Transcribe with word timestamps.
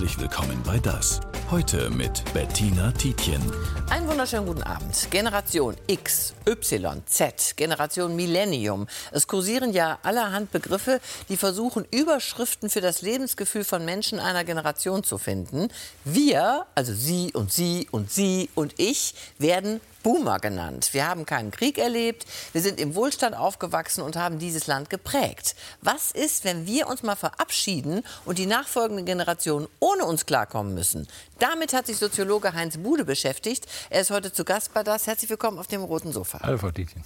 Herzlich 0.00 0.18
willkommen 0.18 0.62
bei 0.64 0.78
Das. 0.78 1.20
Heute 1.50 1.90
mit 1.90 2.24
Bettina 2.32 2.90
Tietjen. 2.92 3.42
Einen 3.90 4.08
wunderschönen 4.08 4.46
guten 4.46 4.62
Abend. 4.62 5.08
Generation 5.10 5.76
X, 5.88 6.32
Y, 6.48 7.02
Z, 7.04 7.52
Generation 7.56 8.16
Millennium. 8.16 8.86
Es 9.12 9.26
kursieren 9.26 9.74
ja 9.74 9.98
allerhand 10.02 10.52
Begriffe, 10.52 11.02
die 11.28 11.36
versuchen, 11.36 11.84
Überschriften 11.90 12.70
für 12.70 12.80
das 12.80 13.02
Lebensgefühl 13.02 13.62
von 13.62 13.84
Menschen 13.84 14.20
einer 14.20 14.42
Generation 14.44 15.04
zu 15.04 15.18
finden. 15.18 15.68
Wir, 16.06 16.64
also 16.74 16.94
Sie 16.94 17.34
und 17.34 17.52
Sie 17.52 17.86
und 17.90 18.10
Sie 18.10 18.48
und 18.54 18.72
ich, 18.78 19.14
werden 19.36 19.82
Boomer 20.02 20.38
genannt. 20.38 20.90
Wir 20.92 21.06
haben 21.06 21.26
keinen 21.26 21.50
Krieg 21.50 21.78
erlebt, 21.78 22.26
wir 22.52 22.60
sind 22.60 22.80
im 22.80 22.94
Wohlstand 22.94 23.36
aufgewachsen 23.36 24.02
und 24.02 24.16
haben 24.16 24.38
dieses 24.38 24.66
Land 24.66 24.90
geprägt. 24.90 25.54
Was 25.82 26.10
ist, 26.10 26.44
wenn 26.44 26.66
wir 26.66 26.88
uns 26.88 27.02
mal 27.02 27.16
verabschieden 27.16 28.02
und 28.24 28.38
die 28.38 28.46
nachfolgenden 28.46 29.06
Generationen 29.06 29.68
ohne 29.78 30.04
uns 30.04 30.26
klarkommen 30.26 30.74
müssen? 30.74 31.06
Damit 31.38 31.72
hat 31.72 31.86
sich 31.86 31.98
Soziologe 31.98 32.52
Heinz 32.52 32.78
Bude 32.78 33.04
beschäftigt. 33.04 33.66
Er 33.90 34.00
ist 34.00 34.10
heute 34.10 34.32
zu 34.32 34.44
Gast 34.44 34.72
bei 34.74 34.82
das. 34.82 35.06
Herzlich 35.06 35.30
willkommen 35.30 35.58
auf 35.58 35.66
dem 35.66 35.82
roten 35.82 36.12
Sofa. 36.12 36.40
Hallo, 36.42 36.58
Frau 36.58 36.70
Dietjen. 36.70 37.02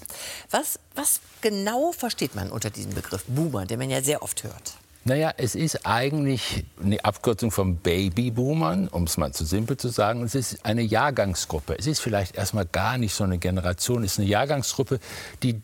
Was, 0.51 0.79
was 0.95 1.21
genau 1.41 1.93
versteht 1.93 2.35
man 2.35 2.51
unter 2.51 2.71
diesem 2.71 2.95
Begriff 2.95 3.25
Boomer, 3.27 3.67
den 3.67 3.79
man 3.79 3.91
ja 3.91 4.03
sehr 4.03 4.23
oft 4.23 4.45
hört? 4.45 4.75
Naja, 5.07 5.35
es 5.37 5.55
ist 5.55 5.85
eigentlich 5.85 6.65
eine 6.83 7.05
Abkürzung 7.05 7.51
von 7.51 7.77
Babyboomern, 7.77 8.89
um 8.89 9.05
es 9.05 9.19
mal 9.19 9.33
zu 9.35 9.45
simpel 9.45 9.77
zu 9.77 9.89
sagen. 9.89 10.23
Es 10.23 10.35
ist 10.35 10.65
eine 10.65 10.81
Jahrgangsgruppe. 10.81 11.77
Es 11.79 11.87
ist 11.87 12.01
vielleicht 12.01 12.37
erstmal 12.37 12.65
gar 12.65 12.97
nicht 12.97 13.13
so 13.13 13.23
eine 13.23 13.37
Generation. 13.37 14.03
Es 14.03 14.13
ist 14.13 14.21
eine 14.21 14.29
Jahrgangsgruppe, 14.29 15.01
die 15.43 15.61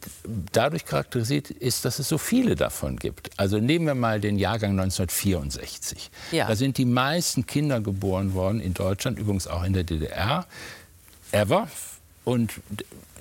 dadurch 0.52 0.84
charakterisiert 0.84 1.50
ist, 1.50 1.86
dass 1.86 1.98
es 1.98 2.08
so 2.08 2.18
viele 2.18 2.54
davon 2.54 2.98
gibt. 2.98 3.30
Also 3.38 3.58
nehmen 3.58 3.86
wir 3.86 3.94
mal 3.94 4.20
den 4.20 4.38
Jahrgang 4.38 4.72
1964. 4.72 6.10
Ja. 6.32 6.46
Da 6.46 6.54
sind 6.54 6.76
die 6.76 6.84
meisten 6.84 7.46
Kinder 7.46 7.80
geboren 7.80 8.34
worden 8.34 8.60
in 8.60 8.74
Deutschland, 8.74 9.18
übrigens 9.18 9.46
auch 9.46 9.64
in 9.64 9.72
der 9.72 9.84
DDR, 9.84 10.46
ever. 11.32 11.66
Und 12.24 12.60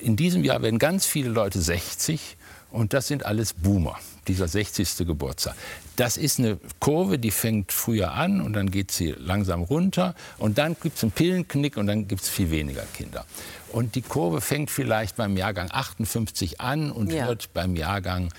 in 0.02 0.18
diesem 0.18 0.44
Jahr 0.44 0.62
werden 0.62 0.80
ganz 0.80 1.06
viele 1.06 1.30
Leute 1.30 1.62
60 1.62 2.36
und 2.72 2.94
das 2.94 3.08
sind 3.08 3.26
alles 3.26 3.54
Boomer, 3.54 3.98
dieser 4.28 4.48
60. 4.48 4.98
Geburtstag. 5.08 5.56
Das 5.96 6.18
ist 6.18 6.40
eine 6.40 6.60
Kurve, 6.80 7.20
die 7.20 7.32
fängt 7.32 7.72
früher 7.72 8.14
an 8.14 8.42
und 8.42 8.54
dann 8.54 8.72
geht 8.72 8.92
sie 8.92 9.12
langsam 9.12 9.64
runter 9.64 10.16
und 10.38 10.58
dann 10.58 10.76
gibt 10.82 10.98
es 10.98 11.04
einen 11.04 11.12
Pillenknick 11.12 11.78
und 11.78 11.88
dann 11.88 12.08
gibt 12.08 12.22
es 12.22 12.30
viel 12.30 12.52
weniger 12.52 12.84
Kinder. 12.94 13.26
Und 13.72 13.96
die 13.96 14.02
Kurve 14.02 14.42
fängt 14.42 14.72
vielleicht 14.72 15.16
beim 15.16 15.38
Jahrgang 15.38 15.70
58 15.72 16.62
an 16.62 16.92
und 16.92 17.12
ja. 17.12 17.26
hört 17.26 17.54
beim 17.54 17.76
Jahrgang 17.76 18.30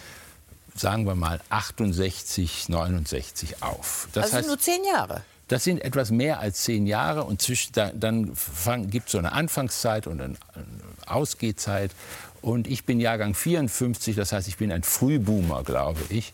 sagen 0.74 1.04
wir 1.04 1.14
mal 1.14 1.40
68, 1.50 2.68
69 2.68 3.62
auf. 3.62 4.08
Das 4.12 4.26
also 4.26 4.36
heißt, 4.36 4.48
nur 4.48 4.58
zehn 4.58 4.84
Jahre. 4.84 5.22
Das 5.48 5.64
sind 5.64 5.82
etwas 5.82 6.10
mehr 6.10 6.38
als 6.38 6.62
zehn 6.62 6.86
Jahre 6.86 7.24
und 7.24 7.42
zwischen, 7.42 7.72
da, 7.72 7.90
dann 7.92 8.36
gibt 8.88 9.06
es 9.06 9.12
so 9.12 9.18
eine 9.18 9.32
Anfangszeit 9.32 10.06
und 10.06 10.20
eine 10.20 10.36
Ausgehzeit. 11.06 11.90
Und 12.42 12.66
ich 12.66 12.84
bin 12.84 13.00
Jahrgang 13.00 13.34
54, 13.34 14.16
das 14.16 14.32
heißt, 14.32 14.48
ich 14.48 14.56
bin 14.56 14.72
ein 14.72 14.82
Frühboomer, 14.82 15.62
glaube 15.62 16.00
ich. 16.08 16.32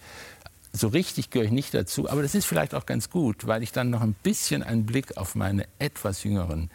So 0.73 0.89
richtig 0.89 1.31
gehöre 1.31 1.47
ich 1.47 1.53
nicht 1.53 1.73
dazu, 1.75 2.09
aber 2.09 2.23
das 2.23 2.35
ist 2.35 2.45
vielleicht 2.45 2.75
auch 2.75 2.87
ganz 2.87 3.11
gut, 3.11 3.47
weil 3.47 3.63
ich 3.63 3.73
dann 3.73 3.91
noch 3.91 4.03
ein 4.03 4.15
bisschen 4.23 4.63
einen 4.63 4.85
Blick 4.85 5.17
auf 5.17 5.35
meine 5.35 5.67
etwas 5.79 6.23
jüngeren 6.23 6.71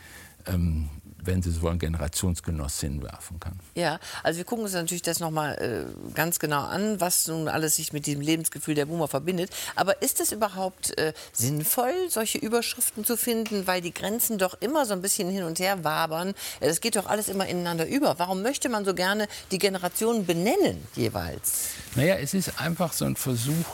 ähm, 0.47 0.89
wenn 1.23 1.41
Sie 1.41 1.51
so 1.51 1.61
wollen, 1.61 1.79
Generationsgenossinnen 1.79 3.03
werfen 3.03 3.39
kann. 3.39 3.59
Ja, 3.75 3.99
also 4.23 4.37
wir 4.37 4.45
gucken 4.45 4.65
uns 4.65 4.73
natürlich 4.73 5.01
das 5.01 5.19
nochmal 5.19 5.55
äh, 5.55 6.13
ganz 6.13 6.39
genau 6.39 6.63
an, 6.63 6.99
was 6.99 7.27
nun 7.27 7.47
alles 7.47 7.75
sich 7.75 7.93
mit 7.93 8.05
diesem 8.05 8.21
Lebensgefühl 8.21 8.75
der 8.75 8.85
Boomer 8.85 9.07
verbindet. 9.07 9.51
Aber 9.75 10.01
ist 10.01 10.19
es 10.19 10.31
überhaupt 10.31 10.97
äh, 10.97 11.13
sinnvoll, 11.33 11.93
solche 12.09 12.37
Überschriften 12.37 13.05
zu 13.05 13.17
finden, 13.17 13.67
weil 13.67 13.81
die 13.81 13.93
Grenzen 13.93 14.37
doch 14.37 14.55
immer 14.59 14.85
so 14.85 14.93
ein 14.93 15.01
bisschen 15.01 15.29
hin 15.29 15.43
und 15.43 15.59
her 15.59 15.83
wabern? 15.83 16.33
Es 16.59 16.81
geht 16.81 16.95
doch 16.95 17.05
alles 17.05 17.27
immer 17.27 17.45
ineinander 17.47 17.87
über. 17.87 18.19
Warum 18.19 18.41
möchte 18.41 18.69
man 18.69 18.85
so 18.85 18.93
gerne 18.93 19.27
die 19.51 19.57
Generationen 19.57 20.25
benennen 20.25 20.85
jeweils? 20.95 21.69
Naja, 21.95 22.15
es 22.15 22.33
ist 22.33 22.59
einfach 22.59 22.93
so 22.93 23.05
ein 23.05 23.15
Versuch, 23.15 23.65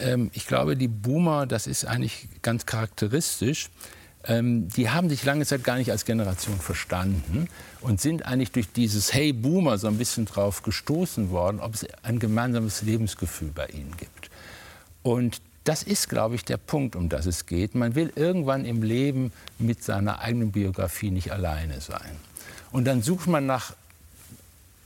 ähm, 0.00 0.30
ich 0.32 0.46
glaube, 0.46 0.76
die 0.76 0.88
Boomer, 0.88 1.46
das 1.46 1.66
ist 1.66 1.84
eigentlich 1.84 2.28
ganz 2.42 2.66
charakteristisch, 2.66 3.70
ähm, 4.28 4.68
die 4.68 4.90
haben 4.90 5.08
sich 5.08 5.24
lange 5.24 5.44
Zeit 5.46 5.64
gar 5.64 5.76
nicht 5.76 5.90
als 5.90 6.04
Generation 6.04 6.58
verstanden 6.60 7.48
und 7.80 8.00
sind 8.00 8.26
eigentlich 8.26 8.52
durch 8.52 8.70
dieses 8.70 9.12
Hey 9.12 9.32
Boomer 9.32 9.78
so 9.78 9.88
ein 9.88 9.96
bisschen 9.96 10.26
drauf 10.26 10.62
gestoßen 10.62 11.30
worden, 11.30 11.60
ob 11.60 11.74
es 11.74 11.86
ein 12.02 12.18
gemeinsames 12.18 12.82
Lebensgefühl 12.82 13.50
bei 13.54 13.66
ihnen 13.66 13.96
gibt. 13.96 14.30
Und 15.02 15.40
das 15.64 15.82
ist, 15.82 16.08
glaube 16.08 16.34
ich, 16.34 16.44
der 16.44 16.58
Punkt, 16.58 16.94
um 16.94 17.08
das 17.08 17.26
es 17.26 17.46
geht. 17.46 17.74
Man 17.74 17.94
will 17.94 18.12
irgendwann 18.14 18.64
im 18.64 18.82
Leben 18.82 19.32
mit 19.58 19.82
seiner 19.82 20.20
eigenen 20.20 20.52
Biografie 20.52 21.10
nicht 21.10 21.32
alleine 21.32 21.80
sein. 21.80 22.16
Und 22.70 22.86
dann 22.86 23.02
sucht 23.02 23.26
man 23.26 23.46
nach 23.46 23.74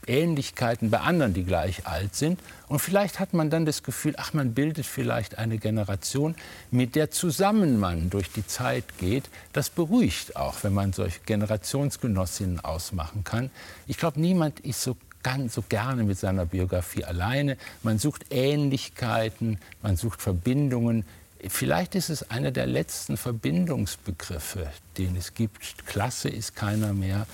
Ähnlichkeiten 0.07 0.89
bei 0.89 0.99
anderen, 0.99 1.33
die 1.33 1.43
gleich 1.43 1.85
alt 1.87 2.15
sind. 2.15 2.39
Und 2.67 2.79
vielleicht 2.79 3.19
hat 3.19 3.33
man 3.33 3.49
dann 3.49 3.65
das 3.65 3.83
Gefühl, 3.83 4.15
ach, 4.17 4.33
man 4.33 4.53
bildet 4.53 4.85
vielleicht 4.85 5.37
eine 5.37 5.57
Generation, 5.57 6.35
mit 6.71 6.95
der 6.95 7.11
zusammen 7.11 7.79
man 7.79 8.09
durch 8.09 8.31
die 8.31 8.45
Zeit 8.45 8.97
geht. 8.97 9.25
Das 9.53 9.69
beruhigt 9.69 10.35
auch, 10.35 10.63
wenn 10.63 10.73
man 10.73 10.93
solche 10.93 11.19
Generationsgenossinnen 11.25 12.59
ausmachen 12.61 13.23
kann. 13.23 13.51
Ich 13.87 13.97
glaube, 13.97 14.19
niemand 14.19 14.59
ist 14.61 14.81
so 14.81 14.97
ganz 15.23 15.55
so 15.55 15.63
gerne 15.67 16.03
mit 16.03 16.19
seiner 16.19 16.45
Biografie 16.45 17.05
alleine. 17.05 17.57
Man 17.81 17.97
sucht 17.97 18.25
Ähnlichkeiten, 18.29 19.57
man 19.81 19.95
sucht 19.95 20.21
Verbindungen. 20.21 21.05
Vielleicht 21.47 21.95
ist 21.95 22.09
es 22.09 22.29
einer 22.29 22.51
der 22.51 22.67
letzten 22.67 23.17
Verbindungsbegriffe, 23.17 24.67
den 24.97 25.15
es 25.15 25.33
gibt. 25.33 25.85
Klasse 25.87 26.29
ist 26.29 26.55
keiner 26.55 26.93
mehr. 26.93 27.25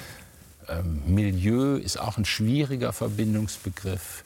Ähm, 0.70 1.02
Milieu 1.06 1.76
ist 1.76 2.00
auch 2.00 2.18
ein 2.18 2.26
schwieriger 2.26 2.94
Verbindungsbegriff. 2.94 4.24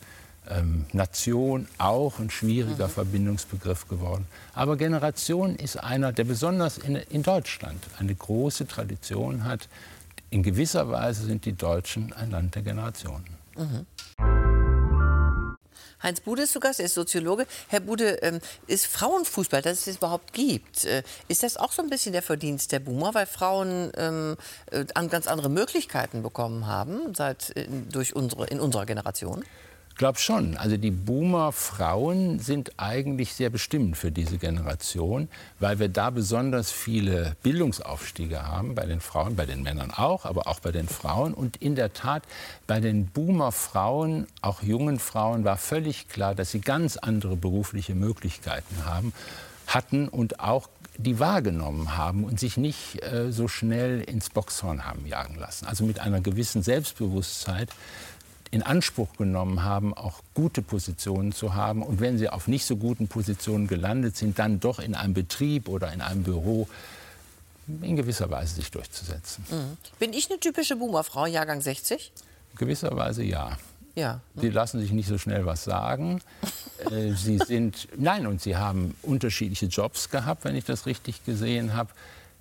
Ähm, 0.50 0.86
Nation 0.92 1.68
auch 1.78 2.20
ein 2.20 2.30
schwieriger 2.30 2.88
mhm. 2.88 2.92
Verbindungsbegriff 2.92 3.88
geworden. 3.88 4.28
Aber 4.54 4.76
Generation 4.76 5.56
ist 5.56 5.78
einer, 5.78 6.12
der 6.12 6.26
besonders 6.26 6.78
in, 6.78 6.96
in 6.96 7.24
Deutschland 7.24 7.82
eine 7.98 8.14
große 8.14 8.68
Tradition 8.68 9.46
hat. 9.46 9.70
In 10.32 10.44
gewisser 10.44 10.90
Weise 10.90 11.26
sind 11.26 11.46
die 11.46 11.54
Deutschen 11.54 12.12
ein 12.12 12.32
Land 12.32 12.56
der 12.56 12.64
Generationen. 12.64 13.38
Mhm. 13.56 14.53
Heinz 16.04 16.20
Bude 16.20 16.44
ist 16.44 16.52
zu 16.52 16.60
Gast, 16.60 16.80
er 16.80 16.86
ist 16.86 16.94
Soziologe. 16.94 17.48
Herr 17.70 17.80
Bude, 17.80 18.22
ähm, 18.22 18.40
ist 18.68 18.88
Frauenfußball, 18.88 19.62
dass 19.62 19.80
es 19.80 19.86
das 19.86 19.96
überhaupt 19.98 20.34
gibt, 20.34 20.86
äh, 20.86 21.04
ist 21.30 21.44
das 21.44 21.58
auch 21.58 21.72
so 21.72 21.82
ein 21.82 21.90
bisschen 21.90 22.12
der 22.12 22.22
Verdienst 22.22 22.72
der 22.74 22.80
Boomer, 22.80 23.14
weil 23.14 23.26
Frauen 23.26 23.92
ähm, 23.98 24.36
äh, 24.72 24.86
ganz 25.08 25.28
andere 25.28 25.50
Möglichkeiten 25.50 26.22
bekommen 26.22 26.68
haben 26.68 27.16
seit, 27.16 27.56
äh, 27.56 27.68
durch 27.90 28.16
unsere, 28.16 28.48
in 28.48 28.60
unserer 28.60 28.86
Generation? 28.86 29.44
Glaube 29.96 30.18
schon. 30.18 30.58
Also 30.58 30.78
die 30.78 30.90
Boomer-Frauen 30.90 32.40
sind 32.40 32.72
eigentlich 32.78 33.34
sehr 33.34 33.52
bestimmend 33.52 33.96
für 33.96 34.12
diese 34.12 34.40
Generation, 34.40 35.30
weil 35.60 35.78
wir 35.78 35.88
da 35.88 36.10
besonders 36.10 36.72
viele 36.72 37.36
Bildungsaufstiege 37.44 38.48
haben, 38.48 38.74
bei 38.74 38.88
den 38.88 39.02
Frauen, 39.02 39.36
bei 39.36 39.46
den 39.46 39.62
Männern 39.62 39.92
auch, 39.92 40.26
aber 40.26 40.48
auch 40.48 40.60
bei 40.60 40.72
den 40.72 40.88
Frauen. 40.88 41.36
Und 41.36 41.58
in 41.58 41.76
der 41.76 41.94
Tat, 41.94 42.24
bei 42.66 42.80
den 42.80 43.06
Boomer-Frauen, 43.06 44.26
auch 44.42 44.64
jungen 44.64 44.98
Frauen, 44.98 45.44
war 45.44 45.58
völlig 45.58 46.08
klar, 46.08 46.34
dass 46.34 46.52
sie 46.52 46.62
ganz 46.62 46.98
andere 46.98 47.36
berufliche 47.36 47.94
Möglichkeiten 47.94 48.86
haben, 48.86 49.14
hatten 49.68 50.08
und 50.08 50.40
auch 50.40 50.70
die 50.98 51.20
wahrgenommen 51.20 51.98
haben 51.98 52.24
und 52.24 52.40
sich 52.40 52.58
nicht 52.58 53.02
äh, 53.04 53.32
so 53.32 53.48
schnell 53.48 54.02
ins 54.02 54.30
Boxhorn 54.30 54.86
haben 54.86 55.06
jagen 55.08 55.36
lassen. 55.40 55.66
Also 55.66 55.86
mit 55.86 56.00
einer 56.00 56.22
gewissen 56.22 56.62
Selbstbewusstheit 56.62 57.70
in 58.54 58.62
Anspruch 58.62 59.18
genommen 59.18 59.64
haben, 59.64 59.96
auch 59.96 60.22
gute 60.36 60.62
Positionen 60.62 61.32
zu 61.32 61.56
haben. 61.56 61.82
Und 61.82 62.00
wenn 62.00 62.20
sie 62.20 62.30
auf 62.30 62.48
nicht 62.48 62.68
so 62.68 62.78
guten 62.78 63.08
Positionen 63.08 63.66
gelandet 63.66 64.16
sind, 64.16 64.38
dann 64.38 64.60
doch 64.60 64.78
in 64.78 64.94
einem 64.94 65.16
Betrieb 65.16 65.68
oder 65.68 65.92
in 65.92 66.02
einem 66.02 66.22
Büro 66.22 66.68
in 67.82 67.96
gewisser 67.96 68.30
Weise 68.30 68.54
sich 68.54 68.70
durchzusetzen. 68.70 69.44
Mhm. 69.50 69.78
Bin 69.98 70.14
ich 70.14 70.30
eine 70.30 70.40
typische 70.40 70.76
Boomerfrau, 70.76 71.26
Jahrgang 71.26 71.62
60? 71.62 72.12
In 72.52 72.58
gewisser 72.60 72.96
Weise 72.96 73.24
ja. 73.24 73.58
Ja. 73.96 74.20
Sie 74.36 74.50
lassen 74.50 74.80
sich 74.80 74.92
nicht 74.92 75.08
so 75.08 75.18
schnell 75.18 75.48
was 75.48 75.64
sagen. 75.64 76.22
Äh, 76.92 77.14
sie 77.14 77.38
sind, 77.38 77.88
nein, 77.96 78.28
und 78.28 78.42
sie 78.42 78.58
haben 78.58 78.94
unterschiedliche 79.04 79.68
Jobs 79.68 80.10
gehabt, 80.10 80.44
wenn 80.44 80.56
ich 80.56 80.66
das 80.66 80.86
richtig 80.86 81.24
gesehen 81.24 81.76
habe 81.76 81.92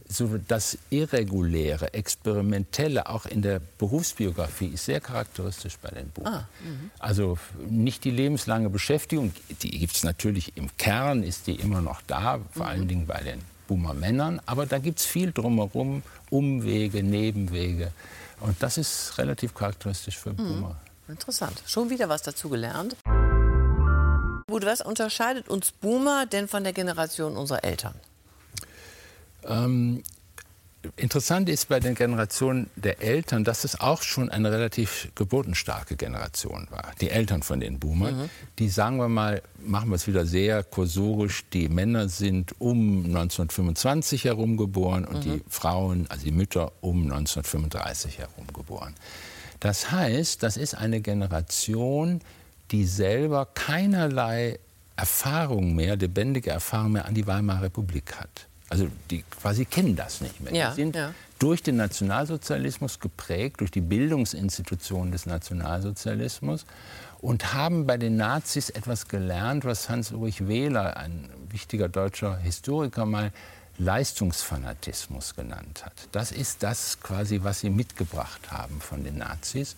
so 0.09 0.39
das 0.49 0.79
Irreguläre, 0.91 1.95
Experimentelle 1.95 3.09
auch 3.09 3.27
in 3.27 3.43
der 3.43 3.61
Berufsbiografie 3.79 4.69
ist 4.69 4.85
sehr 4.85 5.01
charakteristisch 5.01 5.79
bei 5.81 5.91
den 5.91 6.09
Buben. 6.11 6.29
Ah, 6.29 6.49
mhm. 6.65 6.91
also 6.99 7.39
nicht 7.69 8.05
die 8.05 8.11
lebenslange 8.11 8.71
Beschäftigung, 8.71 9.33
die 9.63 9.71
gibt 9.71 9.95
es 9.95 10.05
natürlich 10.05 10.57
im 10.57 10.77
Kern, 10.77 11.23
ist 11.23 11.47
die 11.47 11.57
immer 11.57 11.81
noch 11.81 12.03
da, 12.07 12.41
vor 12.53 12.65
mhm. 12.65 12.71
allen 12.71 12.89
Dingen 12.89 13.07
bei 13.07 13.21
den 13.23 13.41
Boomer 13.69 13.95
Männern, 13.95 14.41
aber 14.47 14.67
da 14.67 14.79
gibt 14.79 14.99
es 14.99 15.07
viel 15.07 15.33
drumherum, 15.33 16.03
Umwege, 16.31 17.03
Nebenwege 17.03 17.93
und 18.41 18.63
das 18.63 18.79
ist 18.79 19.17
relativ 19.19 19.55
charakteristisch 19.55 20.19
für 20.19 20.31
mhm. 20.31 20.37
Boomer. 20.37 20.77
Interessant. 21.09 21.63
Schon 21.67 21.91
wieder 21.91 22.09
was 22.09 22.23
dazu 22.23 22.49
gelernt. 22.49 22.97
Was 24.49 24.81
unterscheidet 24.83 25.49
uns 25.49 25.73
Boomer 25.73 26.27
denn 26.27 26.47
von 26.47 26.63
der 26.63 26.73
Generation 26.73 27.37
unserer 27.37 27.65
Eltern? 27.65 27.95
Ähm, 29.49 30.03
Interessant 30.97 31.49
ist 31.49 31.69
bei 31.69 31.79
den 31.79 31.95
Generationen 31.95 32.69
der 32.75 33.01
Eltern, 33.01 33.45
dass 33.45 33.63
es 33.63 33.81
auch 33.81 34.03
schon 34.03 34.31
eine 34.31 34.51
relativ 34.51 35.09
geburtenstarke 35.15 35.95
Generation 35.97 36.67
war. 36.71 36.93
Die 37.01 37.11
Eltern 37.11 37.43
von 37.43 37.61
den 37.61 37.79
Boomern, 37.79 38.23
mhm. 38.23 38.31
die 38.59 38.69
sagen 38.69 38.97
wir 38.97 39.09
mal, 39.09 39.43
machen 39.65 39.91
wir 39.91 39.97
es 39.97 40.09
wieder 40.09 40.27
sehr 40.27 40.65
kursorisch, 40.65 41.45
die 41.53 41.69
Männer 41.69 42.09
sind 42.09 42.61
um 42.61 43.05
1925 43.05 44.25
herum 44.25 44.57
geboren 44.57 45.05
und 45.05 45.19
mhm. 45.19 45.21
die 45.21 45.43
Frauen, 45.49 46.07
also 46.09 46.25
die 46.25 46.33
Mütter, 46.33 46.73
um 46.81 47.05
1935 47.05 48.19
herum 48.19 48.49
geboren. 48.53 48.95
Das 49.61 49.93
heißt, 49.93 50.43
das 50.43 50.57
ist 50.57 50.75
eine 50.75 51.01
Generation, 51.01 52.21
die 52.73 52.85
selber 52.85 53.47
keinerlei 53.55 54.59
Erfahrung 54.97 55.77
mehr, 55.77 55.97
lebendige 55.97 56.51
Erfahrung 56.51 56.93
mehr 56.93 57.07
an 57.07 57.15
die 57.15 57.27
Weimarer 57.27 57.63
Republik 57.63 58.17
hat. 58.17 58.49
Also 58.73 58.89
die 59.11 59.23
quasi 59.39 59.67
kennen 59.67 59.97
das 59.97 60.23
nicht 60.23 60.41
mehr. 60.41 60.55
Ja, 60.55 60.71
die 60.71 60.77
sind 60.77 60.97
ja. 60.97 61.13
durch 61.39 61.63
den 61.63 61.77
Nationalsozialismus 61.77 63.01
geprägt, 63.01 63.61
durch 63.61 63.71
die 63.71 63.83
Bildungsinstitutionen 63.83 65.13
des 65.13 65.27
Nationalsozialismus 65.27 66.65
und 67.21 67.53
haben 67.53 67.87
bei 67.87 67.99
den 67.99 68.17
Nazis 68.17 68.71
etwas 68.71 69.09
gelernt, 69.09 69.67
was 69.67 69.91
Hans-Ulrich 69.91 70.49
Wähler, 70.49 70.97
ein 70.97 71.29
wichtiger 71.51 71.91
deutscher 71.91 72.39
Historiker, 72.39 73.05
mal 73.05 73.31
Leistungsfanatismus 73.77 75.35
genannt 75.37 75.85
hat. 75.85 75.93
Das 76.13 76.33
ist 76.33 76.63
das 76.63 76.99
quasi, 77.03 77.41
was 77.43 77.61
sie 77.61 77.69
mitgebracht 77.69 78.51
haben 78.51 78.81
von 78.81 79.05
den 79.05 79.19
Nazis. 79.19 79.77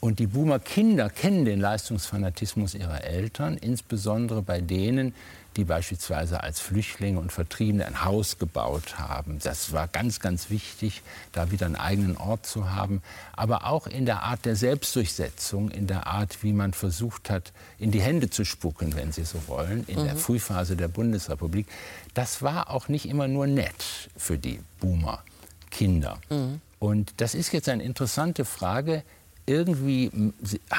Und 0.00 0.18
die 0.18 0.28
Boomer-Kinder 0.28 1.10
kennen 1.10 1.44
den 1.44 1.60
Leistungsfanatismus 1.60 2.74
ihrer 2.74 3.04
Eltern, 3.04 3.58
insbesondere 3.58 4.40
bei 4.40 4.62
denen, 4.62 5.14
die 5.56 5.64
beispielsweise 5.64 6.42
als 6.42 6.60
Flüchtlinge 6.60 7.18
und 7.18 7.32
Vertriebene 7.32 7.86
ein 7.86 8.04
Haus 8.04 8.38
gebaut 8.38 8.98
haben. 8.98 9.38
Das 9.42 9.72
war 9.72 9.88
ganz, 9.88 10.20
ganz 10.20 10.50
wichtig, 10.50 11.02
da 11.32 11.50
wieder 11.50 11.66
einen 11.66 11.76
eigenen 11.76 12.16
Ort 12.16 12.46
zu 12.46 12.70
haben. 12.70 13.02
Aber 13.32 13.66
auch 13.66 13.86
in 13.86 14.06
der 14.06 14.22
Art 14.22 14.44
der 14.44 14.56
Selbstdurchsetzung, 14.56 15.70
in 15.70 15.86
der 15.86 16.06
Art, 16.06 16.42
wie 16.42 16.52
man 16.52 16.72
versucht 16.72 17.30
hat, 17.30 17.52
in 17.78 17.90
die 17.90 18.00
Hände 18.00 18.30
zu 18.30 18.44
spucken, 18.44 18.96
wenn 18.96 19.12
Sie 19.12 19.24
so 19.24 19.46
wollen, 19.46 19.84
in 19.86 20.00
mhm. 20.00 20.04
der 20.04 20.16
Frühphase 20.16 20.76
der 20.76 20.88
Bundesrepublik. 20.88 21.66
Das 22.14 22.42
war 22.42 22.70
auch 22.70 22.88
nicht 22.88 23.06
immer 23.06 23.28
nur 23.28 23.46
nett 23.46 24.10
für 24.16 24.38
die 24.38 24.60
Boomer-Kinder. 24.80 26.18
Mhm. 26.30 26.60
Und 26.78 27.14
das 27.18 27.34
ist 27.34 27.52
jetzt 27.52 27.68
eine 27.68 27.82
interessante 27.82 28.44
Frage 28.44 29.04
irgendwie 29.46 30.10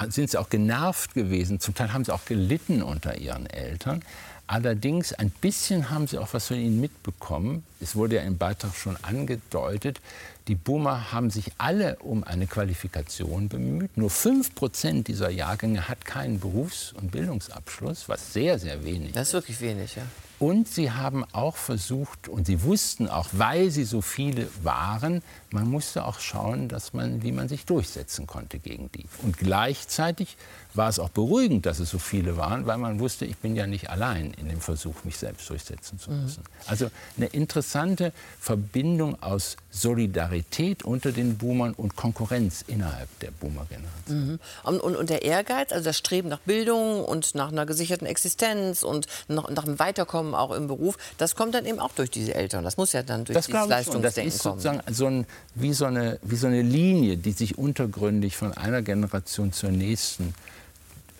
sind 0.09 0.29
sie 0.29 0.37
auch 0.37 0.49
genervt 0.49 1.13
gewesen. 1.13 1.59
Zum 1.59 1.75
Teil 1.75 1.93
haben 1.93 2.03
sie 2.03 2.13
auch 2.13 2.25
gelitten 2.25 2.81
unter 2.81 3.17
ihren 3.17 3.45
Eltern. 3.45 4.01
Allerdings 4.47 5.11
ein 5.13 5.31
bisschen 5.31 5.89
haben 5.89 6.05
sie 6.05 6.19
auch 6.19 6.33
was 6.33 6.47
von 6.47 6.57
ihnen 6.57 6.79
mitbekommen. 6.79 7.63
Es 7.79 7.95
wurde 7.95 8.17
ja 8.17 8.21
im 8.21 8.37
Beitrag 8.37 8.75
schon 8.75 8.95
angedeutet, 9.01 9.99
die 10.47 10.53
Boomer 10.53 11.11
haben 11.11 11.31
sich 11.31 11.51
alle 11.57 11.95
um 11.97 12.23
eine 12.23 12.45
Qualifikation 12.45 13.49
bemüht. 13.49 13.97
Nur 13.97 14.11
5 14.11 14.53
Prozent 14.53 15.07
dieser 15.07 15.31
Jahrgänge 15.31 15.87
hat 15.87 16.05
keinen 16.05 16.39
Berufs- 16.39 16.93
und 16.93 17.11
Bildungsabschluss, 17.11 18.07
was 18.07 18.33
sehr, 18.33 18.59
sehr 18.59 18.83
wenig 18.85 19.09
ist. 19.09 19.15
Das 19.15 19.29
ist 19.29 19.33
wirklich 19.33 19.59
wenig, 19.61 19.95
ja. 19.95 20.03
Und 20.39 20.67
sie 20.67 20.91
haben 20.91 21.23
auch 21.31 21.55
versucht, 21.55 22.27
und 22.27 22.45
sie 22.45 22.63
wussten 22.63 23.07
auch, 23.07 23.29
weil 23.31 23.71
sie 23.71 23.85
so 23.85 24.01
viele 24.01 24.47
waren, 24.63 25.21
man 25.51 25.69
musste 25.69 26.05
auch 26.05 26.19
schauen, 26.19 26.67
dass 26.67 26.93
man, 26.93 27.23
wie 27.23 27.31
man 27.31 27.47
sich 27.47 27.65
durchsetzen 27.65 28.27
konnte 28.27 28.59
gegen 28.59 28.91
die. 28.91 29.05
Und 29.23 29.37
gleichzeitig 29.37 30.35
war 30.73 30.89
es 30.89 30.99
auch 30.99 31.09
beruhigend, 31.09 31.65
dass 31.65 31.79
es 31.79 31.89
so 31.89 31.99
viele 31.99 32.37
waren, 32.37 32.65
weil 32.65 32.77
man 32.77 32.99
wusste, 32.99 33.25
ich 33.25 33.37
bin 33.37 33.55
ja 33.55 33.65
nicht 33.65 33.89
allein 33.89 34.33
in 34.33 34.49
dem 34.49 34.59
Versuch, 34.59 35.03
mich 35.03 35.17
selbst 35.17 35.49
durchsetzen 35.49 35.99
zu 35.99 36.11
müssen. 36.11 36.41
Mhm. 36.41 36.69
Also 36.69 36.91
eine 37.15 37.27
interessante 37.27 38.11
Verbindung 38.39 39.21
aus 39.23 39.55
Solidarität 39.71 40.83
unter 40.83 41.11
den 41.11 41.37
Boomern 41.37 41.73
und 41.73 41.95
Konkurrenz 41.95 42.63
innerhalb 42.67 43.07
der 43.19 43.31
Boomer-Generation. 43.31 44.27
Mhm. 44.27 44.39
Und, 44.63 44.79
und, 44.81 44.95
und, 44.95 45.09
der 45.09 45.23
Ehrgeiz, 45.23 45.71
also 45.71 45.85
das 45.85 45.97
Streben 45.97 46.29
nach 46.29 46.39
Bildung 46.39 47.05
und 47.05 47.35
nach 47.35 47.51
einer 47.51 47.65
gesicherten 47.65 48.07
Existenz 48.07 48.83
und 48.83 49.07
nach, 49.27 49.49
nach 49.49 49.63
einem 49.63 49.79
Weiterkommen 49.79 50.24
auch 50.33 50.51
im 50.51 50.67
Beruf, 50.67 50.97
das 51.17 51.35
kommt 51.35 51.53
dann 51.53 51.65
eben 51.65 51.79
auch 51.79 51.91
durch 51.91 52.09
diese 52.09 52.33
Eltern. 52.33 52.63
Das 52.63 52.77
muss 52.77 52.93
ja 52.93 53.03
dann 53.03 53.25
durch 53.25 53.35
das 53.35 53.47
dieses 53.47 53.67
Leistungsdenken 53.67 54.25
das 54.25 54.35
ist 54.35 54.43
sozusagen 54.43 54.81
so 54.91 55.05
ein, 55.05 55.25
wie, 55.53 55.73
so 55.73 55.85
eine, 55.85 56.19
wie 56.23 56.35
so 56.35 56.47
eine 56.47 56.61
Linie, 56.61 57.17
die 57.17 57.31
sich 57.31 57.57
untergründig 57.57 58.37
von 58.37 58.53
einer 58.53 58.81
Generation 58.81 59.53
zur 59.53 59.71
nächsten 59.71 60.33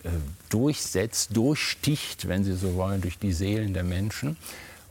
äh, 0.02 0.08
durchsetzt, 0.50 1.36
durchsticht, 1.36 2.28
wenn 2.28 2.44
Sie 2.44 2.54
so 2.54 2.74
wollen, 2.74 3.00
durch 3.00 3.18
die 3.18 3.32
Seelen 3.32 3.74
der 3.74 3.84
Menschen. 3.84 4.36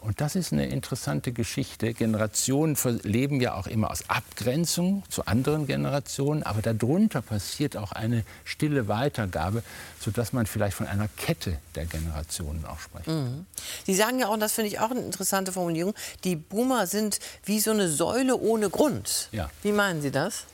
Und 0.05 0.21
das 0.21 0.35
ist 0.35 0.53
eine 0.53 0.67
interessante 0.67 1.31
Geschichte. 1.31 1.95
Generationen 1.95 2.77
leben 3.01 3.41
ja 3.41 3.55
auch 3.55 3.65
immer 3.65 3.89
aus 3.89 4.07
Abgrenzung 4.07 5.01
zu 5.09 5.25
anderen 5.25 5.65
Generationen, 5.65 6.43
aber 6.43 6.61
darunter 6.61 7.23
passiert 7.23 7.75
auch 7.75 7.91
eine 7.91 8.23
stille 8.43 8.87
Weitergabe, 8.87 9.63
sodass 9.99 10.31
man 10.31 10.45
vielleicht 10.45 10.77
von 10.77 10.85
einer 10.85 11.07
Kette 11.17 11.57
der 11.73 11.87
Generationen 11.87 12.65
auch 12.65 12.79
spricht. 12.79 13.07
Mhm. 13.07 13.47
Sie 13.83 13.95
sagen 13.95 14.19
ja 14.19 14.27
auch, 14.27 14.33
und 14.33 14.41
das 14.41 14.53
finde 14.53 14.67
ich 14.67 14.79
auch 14.79 14.91
eine 14.91 14.99
interessante 14.99 15.51
Formulierung, 15.51 15.95
die 16.23 16.35
Boomer 16.35 16.85
sind 16.85 17.19
wie 17.43 17.59
so 17.59 17.71
eine 17.71 17.89
Säule 17.89 18.37
ohne 18.37 18.69
Grund. 18.69 19.29
Ja. 19.31 19.49
Wie 19.63 19.71
meinen 19.71 20.03
Sie 20.03 20.11
das? 20.11 20.45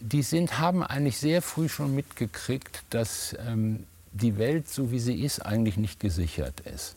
Die 0.00 0.22
sind, 0.22 0.58
haben 0.58 0.82
eigentlich 0.82 1.16
sehr 1.16 1.40
früh 1.40 1.70
schon 1.70 1.94
mitgekriegt, 1.94 2.82
dass 2.90 3.34
ähm, 3.46 3.86
die 4.12 4.36
Welt, 4.36 4.68
so 4.68 4.90
wie 4.90 5.00
sie 5.00 5.24
ist, 5.24 5.40
eigentlich 5.40 5.78
nicht 5.78 5.98
gesichert 5.98 6.60
ist. 6.60 6.94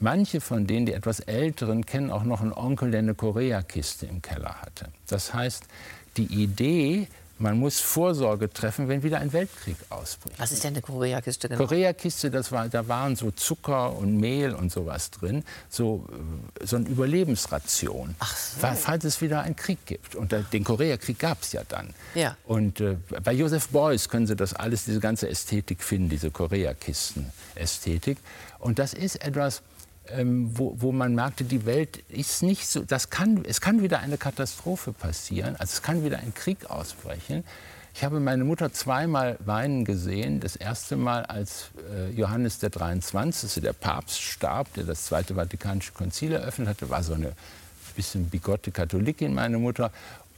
Manche 0.00 0.40
von 0.40 0.66
denen, 0.66 0.86
die 0.86 0.94
etwas 0.94 1.20
Älteren, 1.20 1.84
kennen 1.84 2.10
auch 2.10 2.24
noch 2.24 2.40
einen 2.40 2.54
Onkel, 2.54 2.90
der 2.90 3.00
eine 3.00 3.14
Koreakiste 3.14 4.06
im 4.06 4.22
Keller 4.22 4.62
hatte. 4.62 4.86
Das 5.06 5.34
heißt, 5.34 5.64
die 6.16 6.24
Idee, 6.24 7.06
man 7.40 7.58
muss 7.58 7.80
Vorsorge 7.80 8.50
treffen, 8.50 8.88
wenn 8.88 9.02
wieder 9.02 9.18
ein 9.18 9.32
Weltkrieg 9.32 9.76
ausbricht. 9.88 10.38
Was 10.38 10.52
ist 10.52 10.64
denn 10.64 10.74
eine 10.74 10.82
Koreakiste 10.82 11.48
genau? 11.48 11.66
Koreakiste, 11.66 12.30
das 12.30 12.50
war, 12.50 12.68
da 12.68 12.88
waren 12.88 13.14
so 13.14 13.30
Zucker 13.30 13.96
und 13.96 14.18
Mehl 14.18 14.54
und 14.54 14.72
sowas 14.72 15.10
drin, 15.10 15.44
so, 15.68 16.06
so 16.62 16.76
eine 16.76 16.88
Überlebensration, 16.88 18.14
Ach 18.18 18.36
so. 18.36 18.60
falls 18.60 19.04
es 19.04 19.20
wieder 19.20 19.42
einen 19.42 19.56
Krieg 19.56 19.84
gibt. 19.86 20.14
Und 20.14 20.34
den 20.52 20.64
Koreakrieg 20.64 21.18
gab 21.18 21.42
es 21.42 21.52
ja 21.52 21.62
dann. 21.68 21.94
Ja. 22.14 22.36
Und 22.44 22.80
äh, 22.80 22.96
bei 23.22 23.32
Joseph 23.32 23.68
Beuys 23.68 24.08
können 24.08 24.26
Sie 24.26 24.36
das 24.36 24.54
alles, 24.54 24.84
diese 24.84 25.00
ganze 25.00 25.28
Ästhetik 25.28 25.82
finden, 25.82 26.08
diese 26.08 26.30
Koreakisten-Ästhetik. 26.30 28.18
Und 28.58 28.78
das 28.78 28.92
ist 28.92 29.24
etwas, 29.24 29.62
ähm, 30.16 30.50
wo, 30.56 30.74
wo, 30.78 30.92
man 30.92 31.14
merkte, 31.14 31.44
die 31.44 31.66
Welt 31.66 31.98
ist 32.08 32.42
nicht 32.42 32.66
so, 32.66 32.82
das 32.82 33.10
kann, 33.10 33.44
es 33.44 33.60
kann 33.60 33.82
wieder 33.82 34.00
eine 34.00 34.18
Katastrophe 34.18 34.92
passieren, 34.92 35.56
also 35.56 35.72
es 35.72 35.82
kann 35.82 36.04
wieder 36.04 36.18
ein 36.18 36.34
Krieg 36.34 36.70
ausbrechen. 36.70 37.44
Ich 37.94 38.04
habe 38.04 38.20
meine 38.20 38.44
Mutter 38.44 38.72
zweimal 38.72 39.36
weinen 39.40 39.84
gesehen. 39.84 40.40
Das 40.40 40.54
erste 40.56 40.96
Mal, 40.96 41.24
als 41.24 41.70
äh, 41.92 42.10
Johannes 42.10 42.58
der 42.60 42.70
23., 42.70 43.62
der 43.62 43.72
Papst, 43.72 44.20
starb, 44.20 44.72
der 44.74 44.84
das 44.84 45.06
Zweite 45.06 45.34
Vatikanische 45.34 45.92
Konzil 45.92 46.32
eröffnet 46.32 46.68
hatte, 46.68 46.88
war 46.88 47.02
so 47.02 47.14
eine 47.14 47.32
bisschen 47.96 48.30
bigotte 48.30 48.70
Katholikin, 48.70 49.34
meine 49.34 49.58
Mutter. 49.58 49.90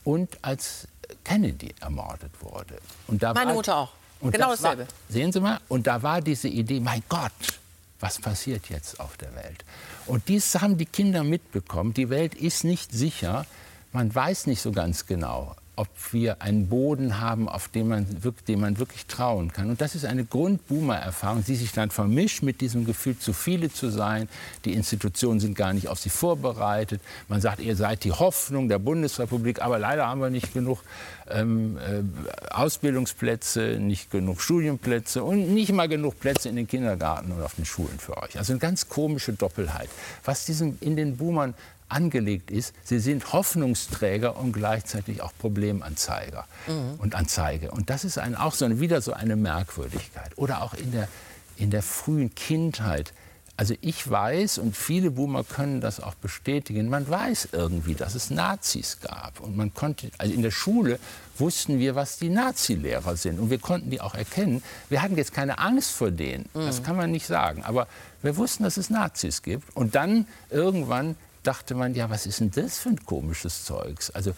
Und 0.05 0.39
als 0.43 0.89
Kennedy 1.25 1.75
ermordet 1.81 2.33
wurde. 2.41 2.79
meine 3.07 3.35
war, 3.35 3.55
Mutter 3.55 3.77
auch. 3.77 3.93
genau 4.21 4.51
das 4.51 4.63
dasselbe. 4.63 4.83
War, 4.83 4.89
sehen 5.09 5.31
Sie 5.31 5.41
mal, 5.41 5.61
und 5.69 5.87
da 5.87 6.03
war 6.03 6.21
diese 6.21 6.49
Idee, 6.49 6.81
mein 6.81 7.03
Gott, 7.09 7.61
was 8.03 8.19
passiert 8.19 8.69
jetzt 8.69 9.01
auf 9.01 9.17
der 9.17 9.35
Welt. 9.35 9.65
Und 10.07 10.29
dies 10.29 10.55
haben 10.57 10.77
die 10.77 10.87
Kinder 10.87 11.23
mitbekommen. 11.23 11.95
Die 11.95 12.11
Welt 12.11 12.35
ist 12.35 12.65
nicht 12.65 12.93
sicher. 12.93 13.47
Man 13.93 14.13
weiß 14.15 14.47
nicht 14.49 14.61
so 14.61 14.73
ganz 14.73 15.07
genau, 15.07 15.55
ob 15.83 15.89
wir 16.13 16.41
einen 16.43 16.69
Boden 16.69 17.19
haben, 17.19 17.49
auf 17.49 17.67
dem 17.67 17.89
man, 17.89 18.07
dem 18.47 18.61
man 18.61 18.79
wirklich 18.79 19.07
trauen 19.07 19.53
kann. 19.53 19.69
Und 19.69 19.81
das 19.81 19.97
ist 19.97 20.05
eine 20.05 20.25
Grund-Boomer-Erfahrung, 20.25 21.43
die 21.45 21.57
sich 21.57 21.73
dann 21.73 21.91
vermischt 21.91 22.45
mit 22.45 22.61
diesem 22.61 22.85
Gefühl, 22.85 23.19
zu 23.19 23.33
viele 23.33 23.69
zu 23.69 23.91
sein. 23.91 24.29
Die 24.65 24.75
Institutionen 24.75 25.41
sind 25.41 25.57
gar 25.57 25.73
nicht 25.73 25.89
auf 25.89 25.99
sie 25.99 26.09
vorbereitet. 26.09 27.01
Man 27.27 27.41
sagt, 27.41 27.59
ihr 27.59 27.75
seid 27.75 28.05
die 28.05 28.13
Hoffnung 28.13 28.69
der 28.69 28.79
Bundesrepublik, 28.79 29.61
aber 29.61 29.81
leider 29.81 30.07
haben 30.07 30.21
wir 30.21 30.31
nicht 30.31 30.55
genug 30.55 30.85
ähm, 31.29 31.77
äh, 31.79 32.05
Ausbildungsplätze, 32.53 33.79
nicht 33.81 34.13
genug 34.13 34.41
Studienplätze 34.41 35.25
und 35.25 35.53
nicht 35.53 35.73
mal 35.73 35.89
genug 35.89 36.21
Plätze 36.21 36.49
in 36.49 36.55
den 36.55 36.69
Kindergarten 36.69 37.33
und 37.33 37.43
auf 37.43 37.57
den 37.57 37.65
Schulen 37.65 37.99
für 37.99 38.17
euch. 38.23 38.39
Also 38.39 38.53
eine 38.53 38.61
ganz 38.61 38.89
komische 38.89 39.33
Doppelheit. 39.33 39.89
Was 40.25 40.47
diesen, 40.47 40.79
in 40.81 40.95
den 40.95 41.17
Boomern 41.17 41.55
angelegt 41.93 42.51
ist, 42.51 42.75
sie 42.83 42.99
sind 42.99 43.33
Hoffnungsträger 43.33 44.37
und 44.37 44.53
gleichzeitig 44.53 45.23
auch 45.23 45.33
Problemanzeiger 45.39 46.47
mhm. 46.67 46.95
und 46.99 47.15
Anzeige. 47.15 47.71
Und 47.71 47.91
das 47.91 48.05
ist 48.05 48.19
ein, 48.19 48.35
auch 48.35 48.55
so 48.55 48.65
eine, 48.65 48.81
wieder 48.81 49.01
so 49.01 49.13
eine 49.13 49.37
Merkwürdigkeit. 49.37 50.33
Oder 50.37 50.63
auch 50.63 50.75
in 50.75 50.93
der, 50.93 51.09
in 51.57 51.71
der 51.71 51.83
frühen 51.83 52.35
Kindheit. 52.35 53.13
Also 53.57 53.75
ich 53.83 54.11
weiß, 54.11 54.59
und 54.59 54.77
viele 54.77 55.11
Boomer 55.11 55.45
können 55.45 55.81
das 55.81 56.01
auch 56.01 56.15
bestätigen, 56.15 56.89
man 56.89 57.09
weiß 57.09 57.51
irgendwie, 57.53 57.95
dass 57.95 58.15
es 58.15 58.31
Nazis 58.31 58.99
gab. 59.01 59.41
Und 59.41 59.57
man 59.57 59.75
konnte, 59.75 60.11
also 60.19 60.33
in 60.33 60.43
der 60.43 60.51
Schule 60.51 60.99
wussten 61.39 61.79
wir, 61.79 61.95
was 61.95 62.19
die 62.19 62.31
Nazi-Lehrer 62.31 63.17
sind. 63.17 63.39
Und 63.39 63.51
wir 63.51 63.59
konnten 63.59 63.91
die 63.91 64.01
auch 64.01 64.15
erkennen. 64.15 64.63
Wir 64.89 65.03
hatten 65.03 65.17
jetzt 65.17 65.35
keine 65.35 65.59
Angst 65.59 65.91
vor 65.91 66.11
denen, 66.11 66.49
mhm. 66.55 66.67
das 66.67 66.83
kann 66.83 66.97
man 66.97 67.11
nicht 67.11 67.27
sagen. 67.27 67.63
Aber 67.63 67.87
wir 68.23 68.37
wussten, 68.37 68.65
dass 68.65 68.79
es 68.79 68.89
Nazis 68.89 69.43
gibt. 69.43 69.77
Und 69.77 69.95
dann 69.95 70.27
irgendwann 70.51 71.17
dachte 71.43 71.75
man, 71.75 71.95
ja, 71.95 72.11
was 72.11 72.27
ist 72.27 72.41
denn 72.41 72.51
das 72.51 72.79
für 72.79 72.91
ein 72.91 73.05
komisches 73.05 73.65
Zeugs? 73.65 74.11
Also 74.11 74.35